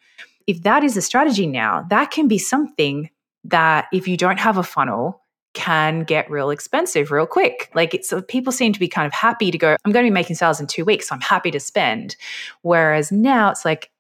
If 0.47 0.65
that 0.65 0.85
is 0.85 0.99
a 0.99 1.03
strategy 1.03 1.47
now, 1.47 1.87
that 1.89 2.11
can 2.11 2.29
be 2.29 2.37
something 2.37 3.09
that 3.45 3.87
if 3.91 4.07
you 4.07 4.19
don't 4.19 4.39
have 4.39 4.59
a 4.59 4.63
funnel, 4.63 5.23
can 5.55 6.05
get 6.05 6.31
real 6.31 6.51
expensive 6.51 7.11
real 7.11 7.27
quick. 7.27 7.71
Like 7.75 7.95
it's 7.95 8.13
people 8.29 8.53
seem 8.53 8.75
to 8.75 8.79
be 8.79 8.87
kind 8.87 9.07
of 9.07 9.15
happy 9.15 9.51
to 9.51 9.57
go, 9.57 9.77
I'm 9.83 9.93
going 9.93 10.05
to 10.05 10.11
be 10.11 10.15
making 10.15 10.37
sales 10.37 10.61
in 10.61 10.67
two 10.67 10.85
weeks, 10.85 11.09
so 11.09 11.15
I'm 11.15 11.23
happy 11.23 11.51
to 11.53 11.59
spend. 11.59 12.17
Whereas 12.61 13.11
now 13.11 13.51
it's 13.51 13.65
like, 13.65 13.91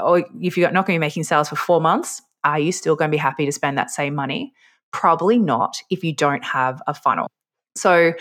oh, 0.00 0.24
if 0.40 0.56
you're 0.56 0.70
not 0.70 0.86
going 0.86 0.96
to 0.96 1.00
be 1.00 1.06
making 1.06 1.24
sales 1.24 1.48
for 1.48 1.56
four 1.56 1.80
months, 1.80 2.22
are 2.44 2.58
you 2.58 2.72
still 2.72 2.96
going 2.96 3.10
to 3.10 3.14
be 3.14 3.18
happy 3.18 3.44
to 3.46 3.52
spend 3.52 3.78
that 3.78 3.90
same 3.90 4.14
money? 4.14 4.52
Probably 4.92 5.38
not 5.38 5.76
if 5.90 6.04
you 6.04 6.14
don't 6.14 6.44
have 6.44 6.80
a 6.86 6.94
funnel. 6.94 7.28
So 7.76 8.14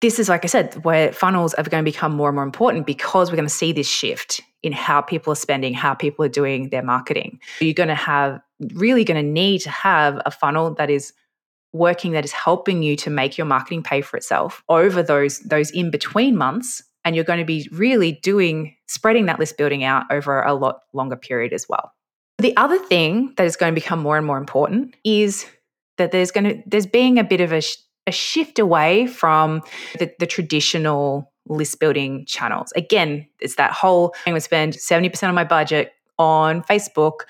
this 0.00 0.18
is 0.18 0.28
like 0.28 0.44
I 0.44 0.48
said, 0.48 0.84
where 0.84 1.12
funnels 1.12 1.54
are 1.54 1.62
going 1.62 1.84
to 1.84 1.90
become 1.90 2.12
more 2.12 2.28
and 2.28 2.34
more 2.34 2.44
important 2.44 2.86
because 2.86 3.30
we're 3.30 3.36
going 3.36 3.48
to 3.48 3.54
see 3.54 3.72
this 3.72 3.88
shift 3.88 4.40
in 4.62 4.72
how 4.72 5.00
people 5.00 5.32
are 5.32 5.36
spending, 5.36 5.74
how 5.74 5.94
people 5.94 6.24
are 6.24 6.28
doing 6.28 6.70
their 6.70 6.82
marketing. 6.82 7.38
You're 7.60 7.74
going 7.74 7.88
to 7.88 7.94
have 7.94 8.40
really 8.74 9.04
going 9.04 9.24
to 9.24 9.28
need 9.28 9.60
to 9.60 9.70
have 9.70 10.20
a 10.26 10.30
funnel 10.30 10.74
that 10.74 10.90
is 10.90 11.12
working 11.72 12.12
that 12.12 12.24
is 12.24 12.32
helping 12.32 12.82
you 12.82 12.96
to 12.96 13.10
make 13.10 13.38
your 13.38 13.46
marketing 13.46 13.82
pay 13.82 14.02
for 14.02 14.16
itself 14.16 14.62
over 14.68 15.02
those 15.02 15.40
those 15.40 15.70
in 15.70 15.90
between 15.90 16.36
months 16.36 16.82
and 17.04 17.14
you're 17.14 17.24
going 17.24 17.38
to 17.38 17.44
be 17.44 17.68
really 17.72 18.12
doing 18.22 18.76
spreading 18.86 19.26
that 19.26 19.38
list 19.38 19.56
building 19.56 19.84
out 19.84 20.04
over 20.10 20.42
a 20.42 20.54
lot 20.54 20.80
longer 20.92 21.16
period 21.16 21.52
as 21.52 21.66
well. 21.68 21.92
The 22.38 22.56
other 22.56 22.78
thing 22.78 23.34
that 23.36 23.44
is 23.44 23.56
going 23.56 23.72
to 23.72 23.80
become 23.80 24.00
more 24.00 24.16
and 24.16 24.26
more 24.26 24.38
important 24.38 24.94
is 25.04 25.46
that 25.98 26.12
there's 26.12 26.30
going 26.30 26.44
to 26.44 26.62
there's 26.66 26.86
being 26.86 27.18
a 27.18 27.24
bit 27.24 27.40
of 27.40 27.52
a, 27.52 27.62
a 28.06 28.12
shift 28.12 28.58
away 28.58 29.06
from 29.06 29.62
the, 29.98 30.12
the 30.18 30.26
traditional 30.26 31.32
list 31.48 31.80
building 31.80 32.24
channels. 32.26 32.72
Again, 32.76 33.26
it's 33.40 33.56
that 33.56 33.72
whole 33.72 34.14
I'm 34.26 34.32
going 34.32 34.36
to 34.36 34.40
spend 34.40 34.74
70% 34.74 35.28
of 35.28 35.34
my 35.34 35.44
budget 35.44 35.92
on 36.18 36.62
Facebook 36.62 37.20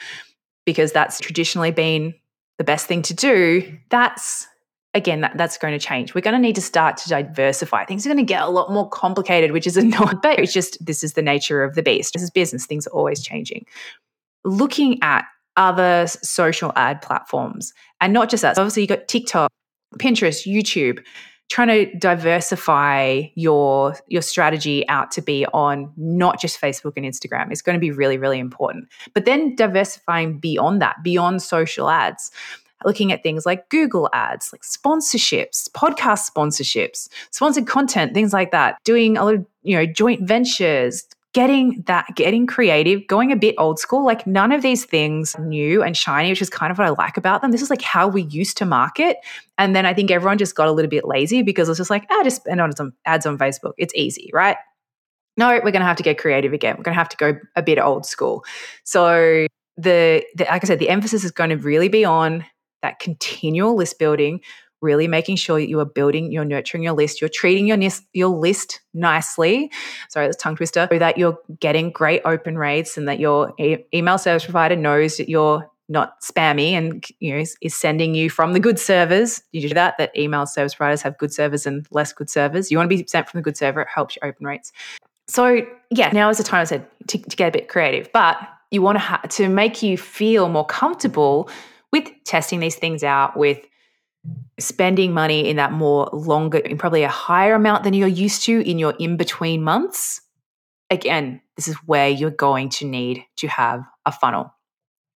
because 0.65 0.93
that's 0.93 1.19
traditionally 1.19 1.71
been 1.71 2.15
the 2.59 2.65
best 2.65 2.87
thing 2.87 3.03
to 3.03 3.15
do. 3.15 3.79
That's 3.91 4.47
again, 4.95 5.21
that, 5.23 5.37
that's 5.37 5.57
going 5.57 5.79
to 5.79 5.85
change. 5.85 6.15
We're 6.15 6.21
going 6.21 6.35
to 6.35 6.41
need 6.41 6.55
to 6.57 6.63
start 6.63 6.97
to 6.99 7.09
diversify. 7.09 7.85
Things 7.85 8.05
are 8.07 8.09
going 8.09 8.19
to 8.19 8.25
get 8.25 8.43
a 8.43 8.49
lot 8.49 8.73
more 8.73 8.89
complicated, 8.89 9.53
which 9.53 9.67
is 9.67 9.77
annoying, 9.79 10.19
but 10.23 10.39
it's 10.39 10.53
just 10.53 10.85
this 10.85 11.03
is 11.03 11.15
the 11.15 11.23
nature 11.23 11.63
of 11.63 11.75
the 11.75 11.83
beast. 11.83 12.15
This 12.15 12.23
is 12.23 12.31
business, 12.31 12.67
things 12.67 12.87
are 12.87 12.91
always 12.91 13.23
changing. 13.23 13.67
Looking 14.45 15.03
at 15.03 15.25
other 15.57 16.07
social 16.07 16.73
ad 16.77 17.03
platforms 17.03 17.73
and 18.01 18.13
not 18.13 18.31
just 18.31 18.43
that. 18.43 18.57
So 18.57 18.63
obviously, 18.63 18.83
you've 18.83 18.89
got 18.89 19.07
TikTok, 19.07 19.51
Pinterest, 19.99 20.51
YouTube, 20.51 21.05
trying 21.51 21.69
to 21.69 21.99
diversify 21.99 23.25
your 23.35 23.95
your 24.09 24.23
strategy 24.23 24.89
out 24.89 25.11
to 25.13 25.21
be 25.21 25.45
on 25.53 25.93
not 25.97 26.41
just 26.41 26.59
Facebook 26.59 26.95
and 26.97 27.05
Instagram 27.05 27.53
is 27.53 27.61
going 27.61 27.75
to 27.75 27.81
be 27.81 27.91
really 27.91 28.17
really 28.17 28.39
important. 28.39 28.89
But 29.15 29.27
then 29.27 29.55
diversifying 29.55 30.39
beyond 30.39 30.81
that, 30.81 30.97
beyond 31.03 31.43
social 31.43 31.91
ads 31.91 32.31
looking 32.87 33.13
at 33.13 33.23
things 33.23 33.47
like 33.47 33.69
Google 33.69 34.09
ads, 34.13 34.53
like 34.53 34.63
sponsorships, 34.63 35.71
podcast 35.71 36.31
sponsorships, 36.31 37.09
sponsored 37.31 37.67
content, 37.67 38.15
things 38.15 38.33
like 38.33 38.51
that, 38.51 38.79
doing 38.85 39.17
a 39.17 39.25
lot 39.25 39.35
of, 39.35 39.47
you 39.63 39.77
know, 39.77 39.87
joint 39.87 40.27
ventures, 40.27 41.05
getting 41.33 41.83
that, 41.87 42.07
getting 42.15 42.47
creative, 42.47 43.07
going 43.07 43.33
a 43.33 43.37
bit 43.37 43.55
old 43.59 43.79
school. 43.79 44.05
Like 44.05 44.27
none 44.27 44.53
of 44.53 44.63
these 44.63 44.85
things 44.85 45.37
new 45.39 45.83
and 45.83 45.97
shiny, 45.97 46.31
which 46.31 46.43
is 46.43 46.51
kind 46.51 46.71
of 46.71 46.79
what 46.79 46.87
I 46.87 46.91
like 46.91 47.17
about 47.17 47.41
them. 47.41 47.51
This 47.51 47.63
is 47.63 47.71
like 47.71 47.83
how 47.83 48.07
we 48.07 48.23
used 48.25 48.59
to 48.59 48.67
market. 48.67 49.17
And 49.57 49.75
then 49.75 49.87
I 49.87 49.95
think 49.95 50.11
everyone 50.11 50.39
just 50.39 50.55
got 50.55 50.69
a 50.69 50.73
little 50.73 50.91
bit 50.91 51.07
lazy 51.07 51.43
because 51.43 51.69
it's 51.69 51.79
just 51.79 51.91
like, 51.91 52.07
ah, 52.11 52.21
just 52.23 52.37
spend 52.37 52.61
on 52.61 52.77
some 52.77 52.93
ads 53.07 53.25
on 53.25 53.39
Facebook. 53.39 53.73
It's 53.79 53.95
easy, 53.95 54.31
right? 54.33 54.57
No, 55.39 55.49
we're 55.49 55.61
going 55.71 55.81
to 55.81 55.87
have 55.87 55.97
to 55.97 56.03
get 56.03 56.19
creative 56.19 56.53
again. 56.53 56.75
We're 56.77 56.85
going 56.85 56.95
to 56.95 56.99
have 56.99 57.09
to 57.09 57.17
go 57.17 57.39
a 57.57 57.63
bit 57.63 57.79
old 57.79 58.05
school. 58.05 58.45
So 58.85 59.47
the, 59.79 60.25
the 60.35 60.45
like 60.45 60.63
I 60.63 60.67
said, 60.67 60.79
the 60.79 60.91
emphasis 60.91 61.25
is 61.25 61.31
going 61.31 61.51
to 61.51 61.57
really 61.57 61.89
be 61.89 62.05
on 62.05 62.45
that 62.83 62.99
continual 62.99 63.75
list 63.75 63.99
building, 63.99 64.41
really 64.81 65.07
making 65.07 65.37
sure 65.37 65.59
that 65.59 65.69
you 65.69 65.79
are 65.81 65.87
building, 65.87 66.33
you're 66.33 66.45
nurturing 66.45 66.83
your 66.83 66.93
list, 66.93 67.21
you're 67.21 67.31
treating 67.31 67.67
your, 67.67 67.77
nis- 67.77 68.03
your 68.13 68.29
list 68.29 68.81
nicely. 68.93 69.71
Sorry, 70.09 70.27
that's 70.27 70.37
tongue 70.37 70.57
twister. 70.57 70.89
So 70.91 70.99
that 70.99 71.17
you're 71.17 71.39
getting 71.61 71.91
great 71.91 72.21
open 72.25 72.59
rates 72.59 72.97
and 72.97 73.09
that 73.09 73.21
your 73.21 73.55
e- 73.59 73.79
email 73.95 74.19
service 74.19 74.45
provider 74.45 74.77
knows 74.77 75.17
that 75.17 75.29
you're 75.29 75.71
not 75.89 76.21
spammy 76.23 76.71
and 76.71 77.05
you 77.21 77.33
know 77.33 77.41
is, 77.41 77.57
is, 77.61 77.75
sending 77.75 78.15
you 78.15 78.31
from 78.31 78.53
the 78.55 78.61
good 78.61 78.79
servers. 78.79 79.43
You 79.53 79.69
do 79.69 79.75
that. 79.75 79.99
That 79.99 80.17
email 80.17 80.47
service 80.47 80.75
providers 80.75 81.03
have 81.03 81.19
good 81.19 81.33
servers 81.33 81.67
and 81.67 81.87
less 81.91 82.13
good 82.13 82.31
servers. 82.31 82.71
You 82.71 82.79
want 82.79 82.91
to 82.91 82.97
be 82.97 83.07
sent 83.07 83.29
from 83.29 83.39
the 83.39 83.43
good 83.43 83.57
server. 83.57 83.83
It 83.83 83.89
helps 83.89 84.17
your 84.17 84.29
open 84.29 84.47
rates. 84.47 84.73
So 85.29 85.67
yeah, 85.91 86.11
now 86.13 86.31
is 86.31 86.39
the 86.39 86.45
time 86.45 86.63
I 86.63 86.65
said 86.65 86.87
to, 87.09 87.19
to 87.19 87.37
get 87.37 87.49
a 87.49 87.53
bit 87.53 87.69
creative, 87.69 88.11
but 88.13 88.39
you 88.71 88.83
want 88.83 88.97
to 88.97 89.01
ha- 89.01 89.23
to 89.31 89.49
make 89.49 89.83
you 89.83 89.97
feel 89.97 90.49
more 90.49 90.67
comfortable 90.67 91.49
with 91.93 92.11
testing 92.25 92.61
these 92.61 92.77
things 92.77 93.05
out, 93.05 93.37
with 93.37 93.61
spending 94.59 95.13
money 95.13 95.49
in 95.49 95.57
that 95.57 95.73
more 95.73 96.09
longer, 96.13 96.59
in 96.59 96.79
probably 96.79 97.03
a 97.03 97.09
higher 97.09 97.55
amount 97.55 97.85
than 97.85 97.95
you're 97.95 98.09
used 98.09 98.45
to 98.45 98.69
in 98.69 98.79
your 98.79 98.95
in 98.99 99.17
between 99.17 99.63
months, 99.63 100.21
again, 100.91 101.41
this 101.57 101.69
is 101.69 101.77
where 101.87 102.09
you're 102.09 102.31
going 102.31 102.69
to 102.69 102.87
need 102.87 103.25
to 103.37 103.49
have 103.49 103.85
a 104.07 104.13
funnel. 104.13 104.53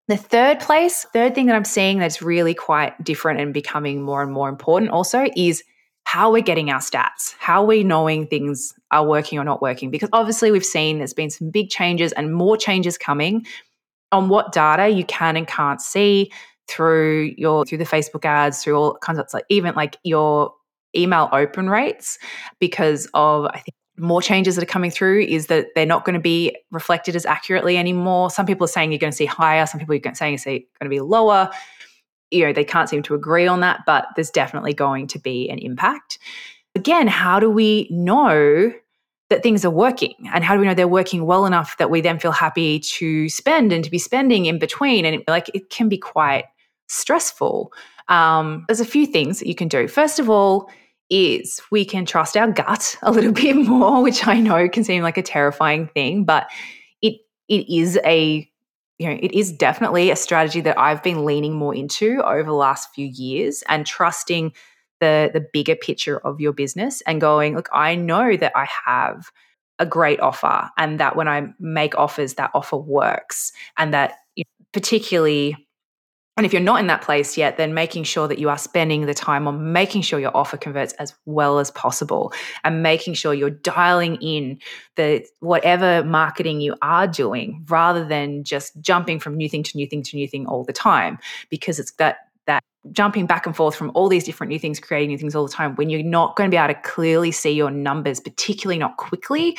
The 0.09 0.17
third 0.17 0.61
place, 0.61 1.05
third 1.13 1.35
thing 1.35 1.47
that 1.47 1.57
I'm 1.57 1.65
seeing 1.65 1.99
that's 1.99 2.23
really 2.23 2.55
quite 2.55 3.03
different 3.03 3.41
and 3.41 3.53
becoming 3.53 4.03
more 4.03 4.23
and 4.23 4.33
more 4.33 4.49
important 4.49 4.91
also 4.91 5.27
is 5.37 5.65
how 6.05 6.31
we're 6.31 6.43
getting 6.43 6.71
our 6.71 6.79
stats, 6.79 7.35
how 7.41 7.65
we're 7.65 7.85
knowing 7.85 8.29
things 8.29 8.73
are 8.93 9.05
working 9.05 9.41
or 9.41 9.45
not 9.45 9.61
working. 9.61 9.91
Because 9.91 10.09
obviously, 10.13 10.53
we've 10.53 10.65
seen 10.65 10.99
there's 10.99 11.13
been 11.13 11.31
some 11.31 11.51
big 11.51 11.69
changes 11.69 12.13
and 12.13 12.33
more 12.33 12.57
changes 12.57 12.97
coming 12.97 13.45
on 14.13 14.29
what 14.29 14.53
data 14.53 14.89
you 14.89 15.05
can 15.05 15.37
and 15.37 15.49
can't 15.49 15.81
see, 15.81 16.31
through 16.69 17.35
your 17.37 17.65
through 17.65 17.79
the 17.79 17.85
Facebook 17.85 18.25
ads, 18.25 18.63
through 18.63 18.77
all 18.77 18.97
kinds 18.99 19.19
of 19.19 19.27
like 19.33 19.45
even 19.49 19.75
like 19.75 19.97
your 20.03 20.53
email 20.95 21.29
open 21.33 21.69
rates 21.69 22.19
because 22.59 23.09
of 23.15 23.47
I 23.47 23.61
think 23.61 23.75
more 23.99 24.21
changes 24.21 24.57
that 24.57 24.63
are 24.63 24.67
coming 24.67 24.91
through 24.91 25.21
is 25.23 25.47
that 25.47 25.69
they're 25.75 25.87
not 25.87 26.05
going 26.05 26.15
to 26.15 26.21
be 26.21 26.55
reflected 26.71 27.17
as 27.17 27.25
accurately 27.25 27.79
anymore. 27.79 28.31
Some 28.31 28.47
people 28.47 28.65
are 28.65 28.69
saying 28.69 28.93
you're 28.93 28.99
going 28.99 29.13
to 29.13 29.17
see 29.17 29.27
higher, 29.27 29.67
some 29.67 29.81
people 29.81 29.95
are 29.95 30.15
saying 30.15 30.39
you're 30.45 30.55
going 30.55 30.67
to 30.83 30.89
be 30.89 31.01
lower. 31.01 31.51
You 32.31 32.47
know, 32.47 32.53
they 32.53 32.65
can't 32.65 32.89
seem 32.89 33.03
to 33.05 33.15
agree 33.15 33.47
on 33.47 33.61
that, 33.61 33.81
but 33.87 34.09
there's 34.17 34.31
definitely 34.31 34.75
going 34.75 35.07
to 35.09 35.19
be 35.19 35.49
an 35.49 35.59
impact. 35.59 36.19
Again, 36.75 37.07
how 37.07 37.41
do 37.41 37.49
we 37.49 37.87
know 37.91 38.73
that 39.31 39.43
things 39.43 39.65
are 39.65 39.71
working 39.71 40.15
and 40.33 40.45
how 40.45 40.55
do 40.55 40.61
we 40.61 40.67
know 40.67 40.75
they're 40.75 40.87
working 40.87 41.25
well 41.25 41.47
enough 41.47 41.79
that 41.79 41.91
we 41.91 42.01
then 42.01 42.19
feel 42.19 42.33
happy 42.33 42.79
to 42.81 43.29
spend 43.29 43.73
and 43.73 43.83
to 43.85 43.91
be 43.91 43.99
spending 43.99 44.47
in 44.47 44.59
between 44.59 45.05
and 45.05 45.23
like 45.27 45.51
it 45.55 45.71
can 45.71 45.89
be 45.89 45.99
quite 45.99 46.45
stressful. 46.87 47.73
Um, 48.09 48.65
there's 48.69 48.81
a 48.81 48.85
few 48.85 49.07
things 49.07 49.39
that 49.39 49.49
you 49.49 49.55
can 49.55 49.69
do. 49.69 49.89
First 49.89 50.19
of 50.19 50.31
all, 50.31 50.71
is 51.09 51.61
we 51.71 51.85
can 51.85 52.05
trust 52.05 52.37
our 52.37 52.51
gut 52.51 52.97
a 53.03 53.13
little 53.13 53.33
bit 53.45 53.57
more, 53.57 54.03
which 54.03 54.27
I 54.27 54.41
know 54.41 54.69
can 54.69 54.85
seem 54.85 55.03
like 55.03 55.19
a 55.19 55.23
terrifying 55.23 55.89
thing, 55.89 56.25
but 56.25 56.49
it 57.03 57.21
it 57.49 57.69
is 57.69 57.99
a 58.05 58.49
you 58.99 59.11
know, 59.11 59.19
it 59.21 59.33
is 59.33 59.53
definitely 59.53 60.11
a 60.11 60.17
strategy 60.17 60.63
that 60.63 60.79
I've 60.79 61.03
been 61.03 61.27
leaning 61.27 61.55
more 61.55 61.75
into 61.75 62.23
over 62.25 62.45
the 62.45 62.53
last 62.53 62.95
few 62.95 63.07
years 63.07 63.63
and 63.69 63.87
trusting 63.87 64.53
the 65.01 65.31
the 65.33 65.47
bigger 65.53 65.77
picture 65.77 66.19
of 66.19 66.41
your 66.41 66.53
business 66.53 67.03
and 67.03 67.21
going, 67.21 67.55
look, 67.55 67.69
I 67.73 67.95
know 67.95 68.37
that 68.37 68.53
I 68.57 68.67
have 68.87 69.31
a 69.79 69.85
great 69.85 70.21
offer 70.21 70.71
and 70.79 70.99
that 70.99 71.17
when 71.17 71.29
I 71.29 71.49
make 71.61 71.97
offers, 71.99 72.35
that 72.35 72.51
offer 72.55 72.79
works 72.79 73.53
and 73.77 73.93
that 73.93 74.15
particularly 74.73 75.66
and 76.37 76.45
if 76.45 76.53
you're 76.53 76.61
not 76.61 76.81
in 76.81 76.87
that 76.89 77.01
place 77.01 77.39
yet, 77.39 77.57
then 77.57 77.73
making 77.73 78.05
sure 78.05 78.29
that 78.29 78.39
you 78.39 78.51
are 78.51 78.59
spending 78.59 79.07
the 79.07 79.15
time 79.15 79.49
on 79.49 79.73
making 79.73 80.03
sure 80.03 80.21
your 80.21 80.37
offer 80.37 80.59
converts 80.59 80.93
as 80.95 81.15
well 81.25 81.59
as 81.59 81.71
possible 81.71 82.33
and 82.63 82.83
making 82.83 83.15
sure 83.15 83.33
you're 83.33 83.49
dialing 83.49 84.17
in 84.17 84.59
the 84.97 85.25
whatever 85.41 86.05
marketing 86.05 86.61
you 86.61 86.75
are 86.83 87.07
doing 87.07 87.65
rather 87.69 88.05
than 88.05 88.45
just 88.45 88.79
jumping 88.83 89.19
from 89.19 89.35
new 89.35 89.49
thing 89.49 89.63
to 89.63 89.77
new 89.77 89.87
thing 89.87 90.03
to 90.03 90.15
new 90.15 90.29
thing 90.29 90.47
all 90.47 90.63
the 90.63 90.75
time. 90.75 91.19
Because 91.49 91.79
it's 91.79 91.93
that 91.93 92.19
that 92.47 92.63
jumping 92.93 93.27
back 93.27 93.47
and 93.47 93.57
forth 93.57 93.75
from 93.75 93.91
all 93.95 94.09
these 94.09 94.25
different 94.25 94.51
new 94.51 94.59
things 94.59 94.79
creating 94.79 95.09
new 95.09 95.19
things 95.19 95.35
all 95.35 95.47
the 95.47 95.53
time 95.53 95.75
when 95.77 95.91
you're 95.91 96.03
not 96.03 96.37
going 96.37 96.49
to 96.49 96.55
be 96.55 96.59
able 96.59 96.73
to 96.73 96.81
clearly 96.83 97.33
see 97.33 97.51
your 97.51 97.71
numbers 97.71 98.21
particularly 98.21 98.79
not 98.79 98.97
quickly 98.97 99.59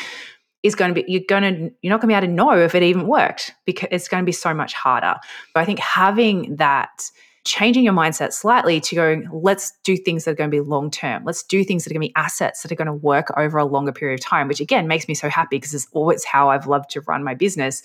is 0.63 0.75
going 0.75 0.93
to 0.93 1.01
be 1.01 1.11
you're 1.11 1.21
going 1.27 1.43
to 1.43 1.71
you're 1.81 1.91
not 1.91 2.01
going 2.01 2.09
to 2.09 2.13
be 2.13 2.13
able 2.13 2.27
to 2.27 2.33
know 2.33 2.57
if 2.57 2.75
it 2.75 2.83
even 2.83 3.07
worked 3.07 3.51
because 3.65 3.89
it's 3.91 4.07
going 4.07 4.21
to 4.21 4.25
be 4.25 4.31
so 4.31 4.53
much 4.53 4.73
harder. 4.73 5.15
But 5.53 5.61
I 5.61 5.65
think 5.65 5.79
having 5.79 6.55
that 6.57 7.09
changing 7.47 7.85
your 7.85 7.93
mindset 7.93 8.33
slightly 8.33 8.81
to 8.81 8.93
going 8.93 9.27
let's 9.31 9.71
do 9.85 9.95
things 9.95 10.25
that 10.25 10.31
are 10.31 10.35
going 10.35 10.51
to 10.51 10.55
be 10.55 10.59
long 10.59 10.91
term 10.91 11.23
let's 11.23 11.43
do 11.43 11.63
things 11.63 11.83
that 11.83 11.91
are 11.91 11.93
going 11.93 12.05
to 12.05 12.09
be 12.09 12.15
assets 12.17 12.61
that 12.61 12.73
are 12.73 12.75
going 12.75 12.87
to 12.87 12.93
work 12.93 13.27
over 13.37 13.57
a 13.57 13.63
longer 13.63 13.93
period 13.93 14.19
of 14.19 14.25
time 14.25 14.49
which 14.49 14.59
again 14.59 14.85
makes 14.85 15.07
me 15.07 15.13
so 15.13 15.29
happy 15.29 15.55
because 15.55 15.73
it's 15.73 15.87
always 15.93 16.25
how 16.25 16.49
i've 16.49 16.67
loved 16.67 16.89
to 16.89 16.99
run 17.01 17.23
my 17.23 17.33
business. 17.33 17.81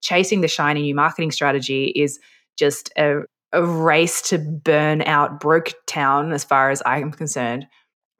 Chasing 0.00 0.40
the 0.40 0.48
shiny 0.48 0.82
new 0.82 0.94
marketing 0.94 1.32
strategy 1.32 1.86
is 1.86 2.20
just 2.56 2.90
a, 2.96 3.22
a 3.52 3.64
race 3.66 4.22
to 4.22 4.38
burn 4.38 5.02
out 5.02 5.40
broke 5.40 5.72
town 5.86 6.32
as 6.32 6.44
far 6.44 6.70
as 6.70 6.80
i'm 6.86 7.10
concerned. 7.10 7.66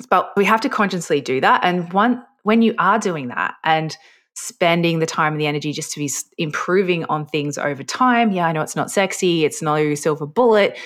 But 0.09 0.33
we 0.37 0.45
have 0.45 0.61
to 0.63 0.69
consciously 0.69 1.21
do 1.21 1.41
that. 1.41 1.61
And 1.63 1.93
one 1.93 2.25
when 2.42 2.62
you 2.62 2.74
are 2.79 2.98
doing 2.98 3.29
that 3.29 3.55
and 3.64 3.96
spending 4.35 5.00
the 5.00 5.07
time 5.07 5.33
and 5.35 5.40
the 5.40 5.46
energy 5.46 5.72
just 5.72 5.92
to 5.92 5.98
be 5.98 6.11
improving 6.38 7.05
on 7.07 7.26
things 7.26 7.59
over 7.59 7.83
time, 7.83 8.33
yeah, 8.33 8.46
I 8.46 8.53
know 8.53 8.62
it's 8.62 8.76
not 8.76 8.90
sexy, 8.90 9.44
it's 9.44 9.61
no 9.61 9.94
silver 9.94 10.26
bullet, 10.26 10.79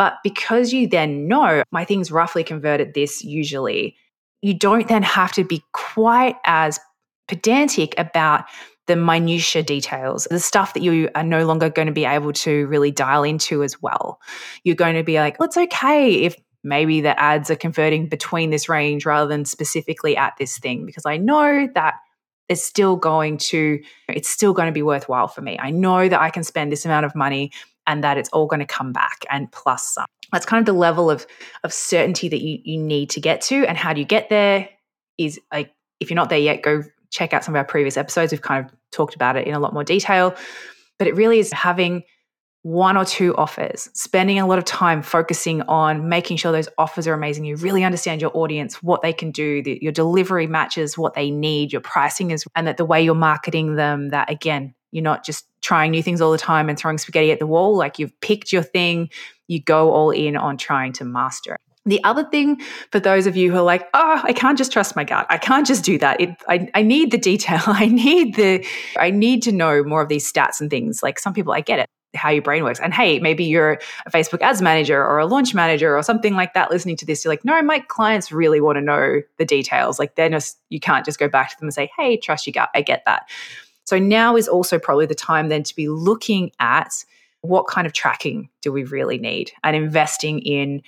But 0.00 0.16
because 0.24 0.72
you 0.72 0.86
then 0.86 1.28
know 1.28 1.62
my 1.72 1.84
thing's 1.84 2.10
roughly 2.10 2.42
converted 2.42 2.94
this 2.94 3.22
usually, 3.22 3.98
you 4.40 4.54
don't 4.54 4.88
then 4.88 5.02
have 5.02 5.30
to 5.32 5.44
be 5.44 5.62
quite 5.74 6.36
as 6.46 6.80
pedantic 7.28 7.92
about 7.98 8.46
the 8.86 8.96
minutia 8.96 9.62
details, 9.62 10.26
the 10.30 10.40
stuff 10.40 10.72
that 10.72 10.82
you 10.82 11.10
are 11.14 11.22
no 11.22 11.44
longer 11.44 11.68
going 11.68 11.84
to 11.84 11.92
be 11.92 12.06
able 12.06 12.32
to 12.32 12.66
really 12.68 12.90
dial 12.90 13.22
into 13.24 13.62
as 13.62 13.82
well. 13.82 14.18
You're 14.64 14.74
going 14.74 14.96
to 14.96 15.04
be 15.04 15.18
like, 15.18 15.38
well, 15.38 15.48
it's 15.48 15.58
okay 15.58 16.22
if 16.22 16.34
maybe 16.62 17.00
the 17.00 17.18
ads 17.18 17.50
are 17.50 17.56
converting 17.56 18.08
between 18.08 18.50
this 18.50 18.68
range 18.68 19.06
rather 19.06 19.28
than 19.28 19.44
specifically 19.44 20.16
at 20.16 20.34
this 20.38 20.58
thing, 20.58 20.86
because 20.86 21.06
I 21.06 21.16
know 21.16 21.68
that 21.74 21.94
it's 22.48 22.62
still 22.62 22.96
going 22.96 23.38
to 23.38 23.80
it's 24.08 24.28
still 24.28 24.52
going 24.52 24.66
to 24.66 24.72
be 24.72 24.82
worthwhile 24.82 25.28
for 25.28 25.40
me. 25.40 25.58
I 25.60 25.70
know 25.70 26.08
that 26.08 26.20
I 26.20 26.30
can 26.30 26.42
spend 26.42 26.72
this 26.72 26.84
amount 26.84 27.06
of 27.06 27.14
money 27.14 27.52
and 27.86 28.04
that 28.04 28.18
it's 28.18 28.28
all 28.30 28.46
going 28.46 28.60
to 28.60 28.66
come 28.66 28.92
back 28.92 29.24
and 29.30 29.50
plus 29.52 29.94
some. 29.94 30.06
That's 30.32 30.46
kind 30.46 30.60
of 30.60 30.66
the 30.66 30.78
level 30.78 31.10
of 31.10 31.26
of 31.64 31.72
certainty 31.72 32.28
that 32.28 32.40
you 32.40 32.58
you 32.64 32.78
need 32.78 33.10
to 33.10 33.20
get 33.20 33.40
to 33.42 33.66
and 33.66 33.78
how 33.78 33.92
do 33.92 34.00
you 34.00 34.06
get 34.06 34.28
there 34.28 34.68
is 35.16 35.40
like 35.52 35.72
if 36.00 36.10
you're 36.10 36.16
not 36.16 36.28
there 36.28 36.38
yet 36.38 36.62
go 36.62 36.82
check 37.10 37.32
out 37.32 37.44
some 37.44 37.54
of 37.54 37.58
our 37.58 37.64
previous 37.64 37.96
episodes. 37.96 38.32
We've 38.32 38.40
kind 38.40 38.64
of 38.64 38.72
talked 38.92 39.14
about 39.14 39.36
it 39.36 39.46
in 39.46 39.54
a 39.54 39.58
lot 39.58 39.74
more 39.74 39.84
detail. 39.84 40.34
But 40.98 41.08
it 41.08 41.14
really 41.14 41.38
is 41.38 41.52
having 41.52 42.04
one 42.62 42.96
or 42.96 43.04
two 43.04 43.34
offers, 43.36 43.88
spending 43.94 44.38
a 44.38 44.46
lot 44.46 44.58
of 44.58 44.64
time 44.64 45.00
focusing 45.00 45.62
on 45.62 46.08
making 46.08 46.36
sure 46.36 46.52
those 46.52 46.68
offers 46.76 47.06
are 47.06 47.14
amazing. 47.14 47.44
You 47.44 47.56
really 47.56 47.84
understand 47.84 48.20
your 48.20 48.36
audience, 48.36 48.82
what 48.82 49.00
they 49.00 49.14
can 49.14 49.30
do, 49.30 49.62
that 49.62 49.82
your 49.82 49.92
delivery 49.92 50.46
matches 50.46 50.98
what 50.98 51.14
they 51.14 51.30
need, 51.30 51.72
your 51.72 51.80
pricing 51.80 52.30
is, 52.30 52.44
and 52.54 52.66
that 52.66 52.76
the 52.76 52.84
way 52.84 53.02
you're 53.02 53.14
marketing 53.14 53.76
them, 53.76 54.10
that 54.10 54.30
again, 54.30 54.74
you're 54.92 55.02
not 55.02 55.24
just 55.24 55.46
trying 55.62 55.90
new 55.90 56.02
things 56.02 56.20
all 56.20 56.32
the 56.32 56.38
time 56.38 56.68
and 56.68 56.78
throwing 56.78 56.98
spaghetti 56.98 57.30
at 57.30 57.38
the 57.38 57.46
wall. 57.46 57.76
Like 57.76 57.98
you've 57.98 58.18
picked 58.20 58.52
your 58.52 58.62
thing, 58.62 59.08
you 59.46 59.62
go 59.62 59.92
all 59.92 60.10
in 60.10 60.36
on 60.36 60.58
trying 60.58 60.92
to 60.94 61.04
master 61.04 61.54
it. 61.54 61.60
The 61.86 62.02
other 62.04 62.24
thing 62.24 62.60
for 62.92 63.00
those 63.00 63.26
of 63.26 63.36
you 63.36 63.50
who 63.50 63.58
are 63.58 63.62
like, 63.62 63.88
oh, 63.94 64.20
I 64.22 64.34
can't 64.34 64.58
just 64.58 64.70
trust 64.70 64.96
my 64.96 65.04
gut. 65.04 65.26
I 65.30 65.38
can't 65.38 65.66
just 65.66 65.82
do 65.82 65.96
that. 65.98 66.20
It, 66.20 66.30
I, 66.46 66.68
I 66.74 66.82
need 66.82 67.10
the 67.10 67.18
detail. 67.18 67.62
I 67.66 67.86
need 67.86 68.34
the, 68.34 68.66
I 68.98 69.10
need 69.10 69.42
to 69.44 69.52
know 69.52 69.82
more 69.82 70.02
of 70.02 70.08
these 70.08 70.30
stats 70.30 70.60
and 70.60 70.68
things. 70.68 71.02
Like 71.02 71.18
some 71.18 71.32
people, 71.32 71.54
I 71.54 71.62
get 71.62 71.78
it, 71.78 71.88
how 72.14 72.30
your 72.30 72.42
brain 72.42 72.64
works. 72.64 72.80
And 72.80 72.92
hey, 72.92 73.18
maybe 73.20 73.44
you're 73.44 73.78
a 74.06 74.10
Facebook 74.10 74.40
ads 74.40 74.60
manager 74.60 75.04
or 75.04 75.18
a 75.18 75.26
launch 75.26 75.54
manager 75.54 75.96
or 75.96 76.02
something 76.02 76.34
like 76.34 76.54
that 76.54 76.70
listening 76.70 76.96
to 76.96 77.06
this. 77.06 77.24
You're 77.24 77.32
like, 77.32 77.44
no, 77.44 77.60
my 77.62 77.78
clients 77.80 78.32
really 78.32 78.60
want 78.60 78.76
to 78.76 78.82
know 78.82 79.22
the 79.38 79.44
details. 79.44 79.98
Like 79.98 80.16
they're 80.16 80.28
just, 80.28 80.58
you 80.70 80.80
can't 80.80 81.04
just 81.04 81.18
go 81.18 81.28
back 81.28 81.50
to 81.50 81.56
them 81.58 81.66
and 81.66 81.74
say, 81.74 81.90
hey, 81.96 82.16
trust 82.16 82.46
your 82.46 82.52
gut. 82.52 82.70
I 82.74 82.82
get 82.82 83.02
that. 83.06 83.28
So 83.84 83.98
now 83.98 84.36
is 84.36 84.48
also 84.48 84.78
probably 84.78 85.06
the 85.06 85.14
time 85.14 85.48
then 85.48 85.62
to 85.64 85.74
be 85.74 85.88
looking 85.88 86.52
at 86.60 87.04
what 87.42 87.66
kind 87.66 87.86
of 87.86 87.92
tracking 87.92 88.50
do 88.60 88.70
we 88.70 88.84
really 88.84 89.18
need 89.18 89.50
and 89.64 89.74
investing 89.74 90.40
in 90.40 90.82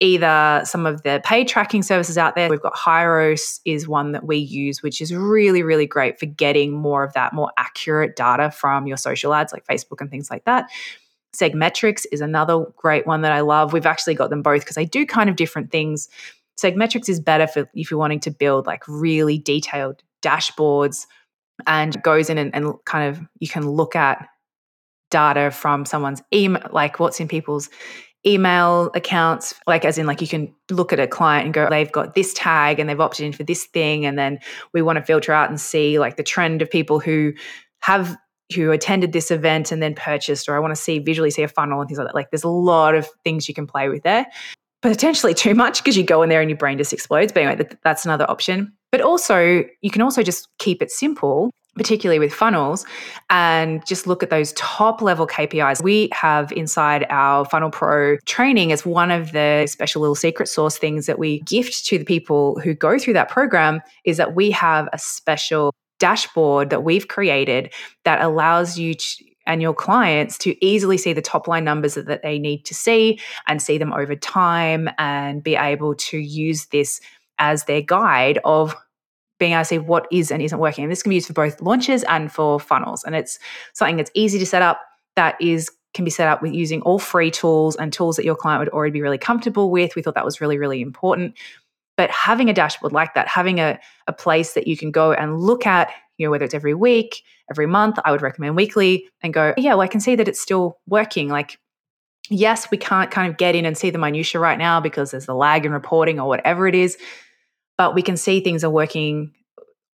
either 0.00 0.62
some 0.64 0.86
of 0.86 1.02
the 1.02 1.20
paid 1.24 1.48
tracking 1.48 1.82
services 1.82 2.16
out 2.16 2.34
there. 2.34 2.48
We've 2.48 2.62
got 2.62 2.74
Hyros 2.74 3.60
is 3.64 3.88
one 3.88 4.12
that 4.12 4.24
we 4.24 4.36
use, 4.36 4.82
which 4.82 5.00
is 5.00 5.12
really, 5.12 5.62
really 5.62 5.86
great 5.86 6.20
for 6.20 6.26
getting 6.26 6.72
more 6.72 7.02
of 7.02 7.12
that 7.14 7.32
more 7.32 7.50
accurate 7.56 8.14
data 8.14 8.50
from 8.50 8.86
your 8.86 8.96
social 8.96 9.34
ads 9.34 9.52
like 9.52 9.66
Facebook 9.66 10.00
and 10.00 10.10
things 10.10 10.30
like 10.30 10.44
that. 10.44 10.70
Segmetrics 11.34 12.06
is 12.12 12.20
another 12.20 12.64
great 12.76 13.06
one 13.06 13.22
that 13.22 13.32
I 13.32 13.40
love. 13.40 13.72
We've 13.72 13.86
actually 13.86 14.14
got 14.14 14.30
them 14.30 14.42
both 14.42 14.62
because 14.62 14.76
they 14.76 14.86
do 14.86 15.04
kind 15.04 15.28
of 15.28 15.36
different 15.36 15.70
things. 15.70 16.08
Segmetrics 16.56 17.08
is 17.08 17.20
better 17.20 17.46
for 17.46 17.68
if 17.74 17.90
you're 17.90 17.98
wanting 17.98 18.20
to 18.20 18.30
build 18.30 18.66
like 18.66 18.82
really 18.88 19.38
detailed 19.38 20.02
dashboards 20.22 21.06
and 21.66 22.00
goes 22.02 22.30
in 22.30 22.38
and, 22.38 22.54
and 22.54 22.74
kind 22.84 23.08
of 23.08 23.20
you 23.40 23.48
can 23.48 23.68
look 23.68 23.96
at 23.96 24.28
data 25.10 25.50
from 25.50 25.84
someone's 25.84 26.22
email, 26.32 26.66
like 26.72 27.00
what's 27.00 27.20
in 27.20 27.28
people's 27.28 27.68
email 28.28 28.90
accounts, 28.94 29.54
like 29.66 29.84
as 29.84 29.98
in 29.98 30.06
like 30.06 30.20
you 30.20 30.28
can 30.28 30.54
look 30.70 30.92
at 30.92 31.00
a 31.00 31.06
client 31.06 31.46
and 31.46 31.54
go, 31.54 31.68
they've 31.68 31.90
got 31.90 32.14
this 32.14 32.34
tag 32.34 32.78
and 32.78 32.88
they've 32.88 33.00
opted 33.00 33.24
in 33.24 33.32
for 33.32 33.42
this 33.42 33.64
thing. 33.64 34.04
And 34.04 34.18
then 34.18 34.38
we 34.72 34.82
want 34.82 34.98
to 34.98 35.04
filter 35.04 35.32
out 35.32 35.48
and 35.48 35.60
see 35.60 35.98
like 35.98 36.16
the 36.16 36.22
trend 36.22 36.62
of 36.62 36.70
people 36.70 37.00
who 37.00 37.32
have 37.80 38.16
who 38.54 38.70
attended 38.70 39.12
this 39.12 39.30
event 39.30 39.72
and 39.72 39.82
then 39.82 39.94
purchased, 39.94 40.48
or 40.48 40.56
I 40.56 40.58
want 40.58 40.74
to 40.74 40.80
see 40.80 40.98
visually 40.98 41.30
see 41.30 41.42
a 41.42 41.48
funnel 41.48 41.80
and 41.80 41.88
things 41.88 41.98
like 41.98 42.08
that. 42.08 42.14
Like 42.14 42.30
there's 42.30 42.44
a 42.44 42.48
lot 42.48 42.94
of 42.94 43.08
things 43.24 43.48
you 43.48 43.54
can 43.54 43.66
play 43.66 43.88
with 43.88 44.02
there. 44.02 44.26
Potentially 44.80 45.34
too 45.34 45.54
much 45.54 45.82
because 45.82 45.96
you 45.96 46.04
go 46.04 46.22
in 46.22 46.28
there 46.28 46.40
and 46.40 46.48
your 46.48 46.56
brain 46.56 46.78
just 46.78 46.92
explodes. 46.92 47.32
But 47.32 47.42
anyway, 47.42 47.68
that's 47.82 48.04
another 48.04 48.30
option. 48.30 48.72
But 48.90 49.00
also, 49.00 49.64
you 49.82 49.90
can 49.90 50.02
also 50.02 50.22
just 50.22 50.48
keep 50.58 50.80
it 50.80 50.90
simple 50.90 51.50
particularly 51.76 52.18
with 52.18 52.32
funnels, 52.32 52.84
and 53.30 53.84
just 53.86 54.06
look 54.06 54.22
at 54.22 54.30
those 54.30 54.52
top 54.54 55.00
level 55.00 55.26
KPIs. 55.26 55.82
We 55.82 56.08
have 56.12 56.52
inside 56.52 57.06
our 57.08 57.44
Funnel 57.44 57.70
Pro 57.70 58.16
training 58.26 58.72
as 58.72 58.84
one 58.84 59.10
of 59.10 59.32
the 59.32 59.66
special 59.68 60.02
little 60.02 60.14
secret 60.14 60.48
sauce 60.48 60.76
things 60.76 61.06
that 61.06 61.18
we 61.18 61.40
gift 61.40 61.86
to 61.86 61.98
the 61.98 62.04
people 62.04 62.58
who 62.60 62.74
go 62.74 62.98
through 62.98 63.14
that 63.14 63.28
program 63.28 63.80
is 64.04 64.16
that 64.16 64.34
we 64.34 64.50
have 64.50 64.88
a 64.92 64.98
special 64.98 65.72
dashboard 65.98 66.70
that 66.70 66.84
we've 66.84 67.08
created 67.08 67.72
that 68.04 68.20
allows 68.20 68.78
you 68.78 68.94
to 68.94 69.24
and 69.48 69.62
your 69.62 69.74
clients 69.74 70.38
to 70.38 70.64
easily 70.64 70.98
see 70.98 71.14
the 71.14 71.22
top 71.22 71.48
line 71.48 71.64
numbers 71.64 71.94
that, 71.94 72.06
that 72.06 72.22
they 72.22 72.38
need 72.38 72.64
to 72.66 72.74
see 72.74 73.18
and 73.48 73.60
see 73.60 73.78
them 73.78 73.92
over 73.94 74.14
time 74.14 74.90
and 74.98 75.42
be 75.42 75.56
able 75.56 75.94
to 75.94 76.18
use 76.18 76.66
this 76.66 77.00
as 77.38 77.64
their 77.64 77.80
guide 77.80 78.38
of 78.44 78.76
being 79.38 79.52
able 79.52 79.62
to 79.62 79.64
see 79.64 79.78
what 79.78 80.06
is 80.10 80.30
and 80.30 80.42
isn't 80.42 80.58
working. 80.58 80.84
And 80.84 80.90
this 80.90 81.02
can 81.02 81.10
be 81.10 81.16
used 81.16 81.28
for 81.28 81.32
both 81.32 81.60
launches 81.60 82.04
and 82.04 82.30
for 82.30 82.58
funnels. 82.58 83.04
And 83.04 83.14
it's 83.14 83.38
something 83.72 83.96
that's 83.96 84.10
easy 84.14 84.38
to 84.38 84.46
set 84.46 84.62
up 84.62 84.80
that 85.16 85.40
is 85.40 85.70
can 85.94 86.04
be 86.04 86.10
set 86.10 86.28
up 86.28 86.42
with 86.42 86.52
using 86.52 86.82
all 86.82 86.98
free 86.98 87.30
tools 87.30 87.74
and 87.76 87.92
tools 87.92 88.16
that 88.16 88.24
your 88.24 88.36
client 88.36 88.60
would 88.60 88.68
already 88.68 88.92
be 88.92 89.02
really 89.02 89.18
comfortable 89.18 89.70
with. 89.70 89.96
We 89.96 90.02
thought 90.02 90.14
that 90.14 90.24
was 90.24 90.40
really, 90.40 90.58
really 90.58 90.80
important. 90.80 91.34
But 91.96 92.10
having 92.10 92.48
a 92.48 92.52
dashboard 92.52 92.92
like 92.92 93.14
that, 93.14 93.26
having 93.26 93.58
a, 93.58 93.78
a 94.06 94.12
place 94.12 94.52
that 94.52 94.66
you 94.66 94.76
can 94.76 94.90
go 94.90 95.12
and 95.12 95.40
look 95.40 95.66
at, 95.66 95.90
you 96.16 96.26
know, 96.26 96.30
whether 96.30 96.44
it's 96.44 96.54
every 96.54 96.74
week, 96.74 97.22
every 97.50 97.66
month, 97.66 97.98
I 98.04 98.12
would 98.12 98.22
recommend 98.22 98.54
weekly 98.54 99.08
and 99.22 99.34
go, 99.34 99.54
yeah, 99.56 99.70
well, 99.70 99.80
I 99.80 99.88
can 99.88 100.00
see 100.00 100.14
that 100.14 100.28
it's 100.28 100.40
still 100.40 100.78
working. 100.86 101.28
Like, 101.28 101.58
yes, 102.28 102.70
we 102.70 102.76
can't 102.76 103.10
kind 103.10 103.28
of 103.28 103.38
get 103.38 103.56
in 103.56 103.64
and 103.64 103.76
see 103.76 103.90
the 103.90 103.98
minutia 103.98 104.40
right 104.40 104.58
now 104.58 104.80
because 104.80 105.10
there's 105.10 105.26
the 105.26 105.34
lag 105.34 105.64
in 105.64 105.72
reporting 105.72 106.20
or 106.20 106.28
whatever 106.28 106.68
it 106.68 106.74
is 106.74 106.98
but 107.78 107.94
we 107.94 108.02
can 108.02 108.18
see 108.18 108.40
things 108.40 108.62
are 108.62 108.70
working 108.70 109.32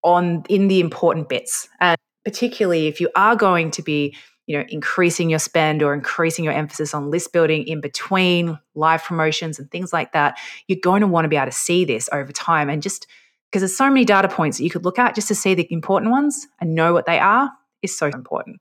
on 0.02 0.42
in 0.48 0.66
the 0.68 0.80
important 0.80 1.28
bits. 1.28 1.68
And 1.80 1.96
particularly 2.24 2.86
if 2.88 3.00
you 3.00 3.10
are 3.14 3.36
going 3.36 3.70
to 3.70 3.82
be 3.82 4.16
you 4.46 4.58
know 4.58 4.64
increasing 4.68 5.30
your 5.30 5.38
spend 5.38 5.82
or 5.82 5.94
increasing 5.94 6.44
your 6.44 6.52
emphasis 6.52 6.94
on 6.94 7.10
list 7.10 7.32
building 7.32 7.66
in 7.66 7.80
between 7.80 8.58
live 8.74 9.02
promotions 9.02 9.58
and 9.58 9.70
things 9.70 9.92
like 9.92 10.12
that 10.12 10.38
you're 10.66 10.78
going 10.82 11.00
to 11.00 11.06
want 11.06 11.24
to 11.24 11.28
be 11.28 11.36
able 11.36 11.46
to 11.46 11.52
see 11.52 11.84
this 11.84 12.08
over 12.12 12.32
time 12.32 12.68
and 12.68 12.82
just 12.82 13.06
because 13.50 13.62
there's 13.62 13.76
so 13.76 13.88
many 13.88 14.04
data 14.04 14.28
points 14.28 14.58
that 14.58 14.64
you 14.64 14.70
could 14.70 14.84
look 14.84 14.98
at 14.98 15.14
just 15.14 15.28
to 15.28 15.34
see 15.34 15.54
the 15.54 15.66
important 15.72 16.10
ones 16.10 16.46
and 16.60 16.74
know 16.74 16.92
what 16.92 17.06
they 17.06 17.18
are 17.18 17.50
is 17.82 17.96
so 17.96 18.06
important 18.06 18.60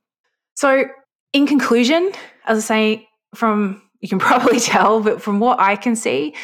so 0.56 0.86
in 1.34 1.46
conclusion 1.46 2.12
as 2.46 2.58
i 2.58 2.62
say 2.62 3.10
from 3.36 3.82
you 4.04 4.10
can 4.10 4.20
probably 4.30 4.60
tell 4.60 5.00
but 5.00 5.22
from 5.22 5.40
what 5.40 5.60
i 5.60 5.76
can 5.76 5.96
see 5.96 6.36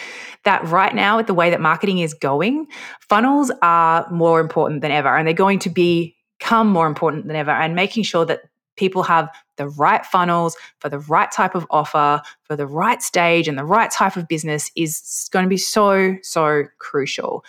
that 0.43 0.65
right 0.67 0.93
now, 0.93 1.17
with 1.17 1.27
the 1.27 1.33
way 1.33 1.49
that 1.49 1.61
marketing 1.61 1.99
is 1.99 2.13
going, 2.13 2.67
funnels 3.01 3.51
are 3.61 4.09
more 4.09 4.39
important 4.39 4.81
than 4.81 4.91
ever, 4.91 5.15
and 5.15 5.27
they're 5.27 5.33
going 5.33 5.59
to 5.59 5.69
become 5.69 6.67
more 6.67 6.87
important 6.87 7.27
than 7.27 7.35
ever. 7.35 7.51
And 7.51 7.75
making 7.75 8.03
sure 8.03 8.25
that 8.25 8.43
people 8.77 9.03
have 9.03 9.29
the 9.57 9.67
right 9.67 10.05
funnels 10.05 10.55
for 10.79 10.87
the 10.87 10.99
right 10.99 11.29
type 11.31 11.55
of 11.55 11.67
offer, 11.69 12.21
for 12.43 12.55
the 12.55 12.67
right 12.67 13.01
stage, 13.01 13.47
and 13.47 13.57
the 13.57 13.65
right 13.65 13.91
type 13.91 14.15
of 14.15 14.27
business 14.27 14.71
is 14.75 15.29
going 15.31 15.43
to 15.43 15.49
be 15.49 15.57
so, 15.57 16.15
so 16.21 16.63
crucial. 16.77 17.43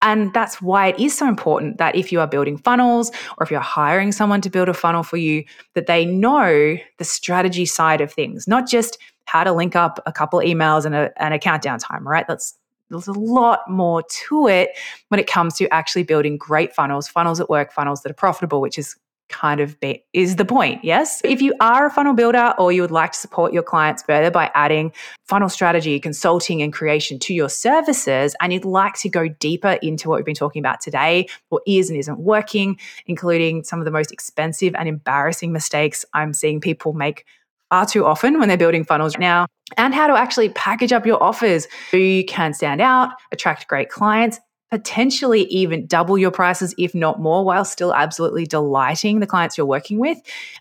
And 0.00 0.32
that's 0.32 0.62
why 0.62 0.86
it 0.88 1.00
is 1.00 1.18
so 1.18 1.26
important 1.26 1.78
that 1.78 1.96
if 1.96 2.12
you 2.12 2.20
are 2.20 2.26
building 2.26 2.56
funnels 2.56 3.10
or 3.36 3.42
if 3.42 3.50
you're 3.50 3.60
hiring 3.60 4.12
someone 4.12 4.40
to 4.42 4.48
build 4.48 4.68
a 4.68 4.74
funnel 4.74 5.02
for 5.02 5.16
you, 5.16 5.44
that 5.74 5.88
they 5.88 6.06
know 6.06 6.76
the 6.98 7.04
strategy 7.04 7.66
side 7.66 8.00
of 8.00 8.12
things, 8.12 8.46
not 8.46 8.68
just 8.68 8.96
how 9.28 9.44
to 9.44 9.52
link 9.52 9.76
up 9.76 10.02
a 10.06 10.12
couple 10.12 10.40
emails 10.40 10.84
and 10.84 10.94
a, 10.94 11.12
and 11.22 11.34
a 11.34 11.38
countdown 11.38 11.78
time, 11.78 12.06
right? 12.06 12.26
That's 12.26 12.54
there's 12.90 13.06
a 13.06 13.12
lot 13.12 13.68
more 13.68 14.02
to 14.28 14.48
it 14.48 14.70
when 15.08 15.20
it 15.20 15.26
comes 15.26 15.54
to 15.58 15.68
actually 15.68 16.04
building 16.04 16.38
great 16.38 16.74
funnels, 16.74 17.06
funnels 17.06 17.36
that 17.36 17.50
work, 17.50 17.70
funnels 17.70 18.02
that 18.02 18.10
are 18.10 18.14
profitable, 18.14 18.62
which 18.62 18.78
is 18.78 18.96
kind 19.28 19.60
of 19.60 19.78
be, 19.80 20.02
is 20.14 20.36
the 20.36 20.44
point. 20.46 20.82
Yes. 20.82 21.20
If 21.22 21.42
you 21.42 21.52
are 21.60 21.84
a 21.84 21.90
funnel 21.90 22.14
builder 22.14 22.54
or 22.58 22.72
you 22.72 22.80
would 22.80 22.90
like 22.90 23.12
to 23.12 23.18
support 23.18 23.52
your 23.52 23.62
clients 23.62 24.02
further 24.02 24.30
by 24.30 24.50
adding 24.54 24.90
funnel 25.24 25.50
strategy, 25.50 26.00
consulting, 26.00 26.62
and 26.62 26.72
creation 26.72 27.18
to 27.18 27.34
your 27.34 27.50
services, 27.50 28.34
and 28.40 28.54
you'd 28.54 28.64
like 28.64 28.94
to 28.94 29.10
go 29.10 29.28
deeper 29.28 29.78
into 29.82 30.08
what 30.08 30.16
we've 30.16 30.24
been 30.24 30.34
talking 30.34 30.60
about 30.60 30.80
today, 30.80 31.28
what 31.50 31.62
is 31.66 31.90
and 31.90 31.98
isn't 31.98 32.18
working, 32.18 32.78
including 33.04 33.64
some 33.64 33.80
of 33.80 33.84
the 33.84 33.90
most 33.90 34.10
expensive 34.12 34.74
and 34.74 34.88
embarrassing 34.88 35.52
mistakes 35.52 36.06
I'm 36.14 36.32
seeing 36.32 36.58
people 36.58 36.94
make 36.94 37.26
far 37.70 37.86
too 37.86 38.04
often 38.04 38.38
when 38.38 38.48
they're 38.48 38.56
building 38.56 38.84
funnels 38.84 39.18
now, 39.18 39.46
and 39.76 39.94
how 39.94 40.06
to 40.06 40.14
actually 40.14 40.48
package 40.50 40.92
up 40.92 41.06
your 41.06 41.22
offers 41.22 41.66
so 41.90 41.96
you 41.96 42.24
can 42.24 42.54
stand 42.54 42.80
out, 42.80 43.10
attract 43.32 43.68
great 43.68 43.90
clients, 43.90 44.40
potentially 44.70 45.42
even 45.44 45.86
double 45.86 46.18
your 46.18 46.30
prices, 46.30 46.74
if 46.78 46.94
not 46.94 47.20
more, 47.20 47.44
while 47.44 47.64
still 47.64 47.92
absolutely 47.94 48.46
delighting 48.46 49.18
the 49.20 49.26
clients 49.26 49.56
you're 49.56 49.66
working 49.66 49.98
with, 49.98 50.18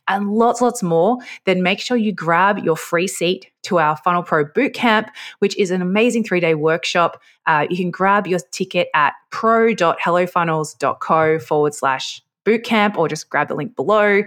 and 0.07 0.31
lots, 0.31 0.61
lots 0.61 0.81
more, 0.81 1.17
then 1.45 1.61
make 1.61 1.79
sure 1.79 1.97
you 1.97 2.13
grab 2.13 2.57
your 2.59 2.77
free 2.77 3.07
seat 3.07 3.51
to 3.63 3.79
our 3.79 3.97
Funnel 3.97 4.23
Pro 4.23 4.45
Bootcamp, 4.45 5.09
which 5.39 5.57
is 5.57 5.71
an 5.71 5.81
amazing 5.81 6.23
three 6.23 6.39
day 6.39 6.55
workshop. 6.55 7.21
Uh, 7.45 7.67
you 7.69 7.75
can 7.75 7.91
grab 7.91 8.25
your 8.27 8.39
ticket 8.51 8.87
at 8.93 9.13
pro.hellofunnels.co 9.29 11.39
forward 11.39 11.73
slash 11.73 12.21
bootcamp 12.45 12.95
or 12.97 13.09
just 13.09 13.29
grab 13.29 13.49
the 13.49 13.55
link 13.55 13.75
below. 13.75 14.21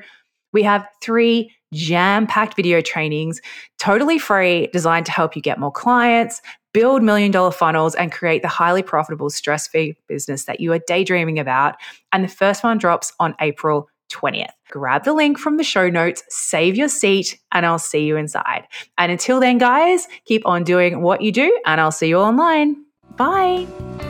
We 0.53 0.62
have 0.62 0.87
three 1.01 1.53
jam 1.72 2.26
packed 2.26 2.56
video 2.56 2.80
trainings, 2.80 3.40
totally 3.78 4.18
free, 4.18 4.68
designed 4.72 5.06
to 5.06 5.12
help 5.12 5.37
you 5.37 5.42
get 5.42 5.59
more 5.59 5.72
clients, 5.72 6.42
build 6.72 7.02
million 7.02 7.30
dollar 7.30 7.50
funnels, 7.50 7.94
and 7.94 8.12
create 8.12 8.42
the 8.42 8.48
highly 8.48 8.83
profitable, 8.83 9.30
stress 9.30 9.66
free 9.68 9.96
business 10.09 10.44
that 10.44 10.61
you 10.61 10.72
are 10.72 10.80
daydreaming 10.87 11.38
about. 11.38 11.76
And 12.12 12.24
the 12.24 12.28
first 12.28 12.62
one 12.62 12.78
drops 12.78 13.12
on 13.20 13.35
April 13.40 13.88
20th. 14.11 14.50
Grab 14.70 15.04
the 15.04 15.12
link 15.12 15.38
from 15.38 15.56
the 15.56 15.64
show 15.64 15.88
notes, 15.88 16.22
save 16.28 16.76
your 16.76 16.88
seat, 16.88 17.38
and 17.52 17.64
I'll 17.64 17.78
see 17.78 18.04
you 18.04 18.16
inside. 18.16 18.66
And 18.98 19.11
until 19.11 19.40
then, 19.40 19.59
guys, 19.59 20.09
keep 20.24 20.46
on 20.46 20.64
doing 20.64 21.00
what 21.00 21.22
you 21.22 21.33
do, 21.33 21.61
and 21.64 21.80
I'll 21.80 21.92
see 21.92 22.09
you 22.09 22.18
online. 22.18 22.85
Bye. 23.16 24.10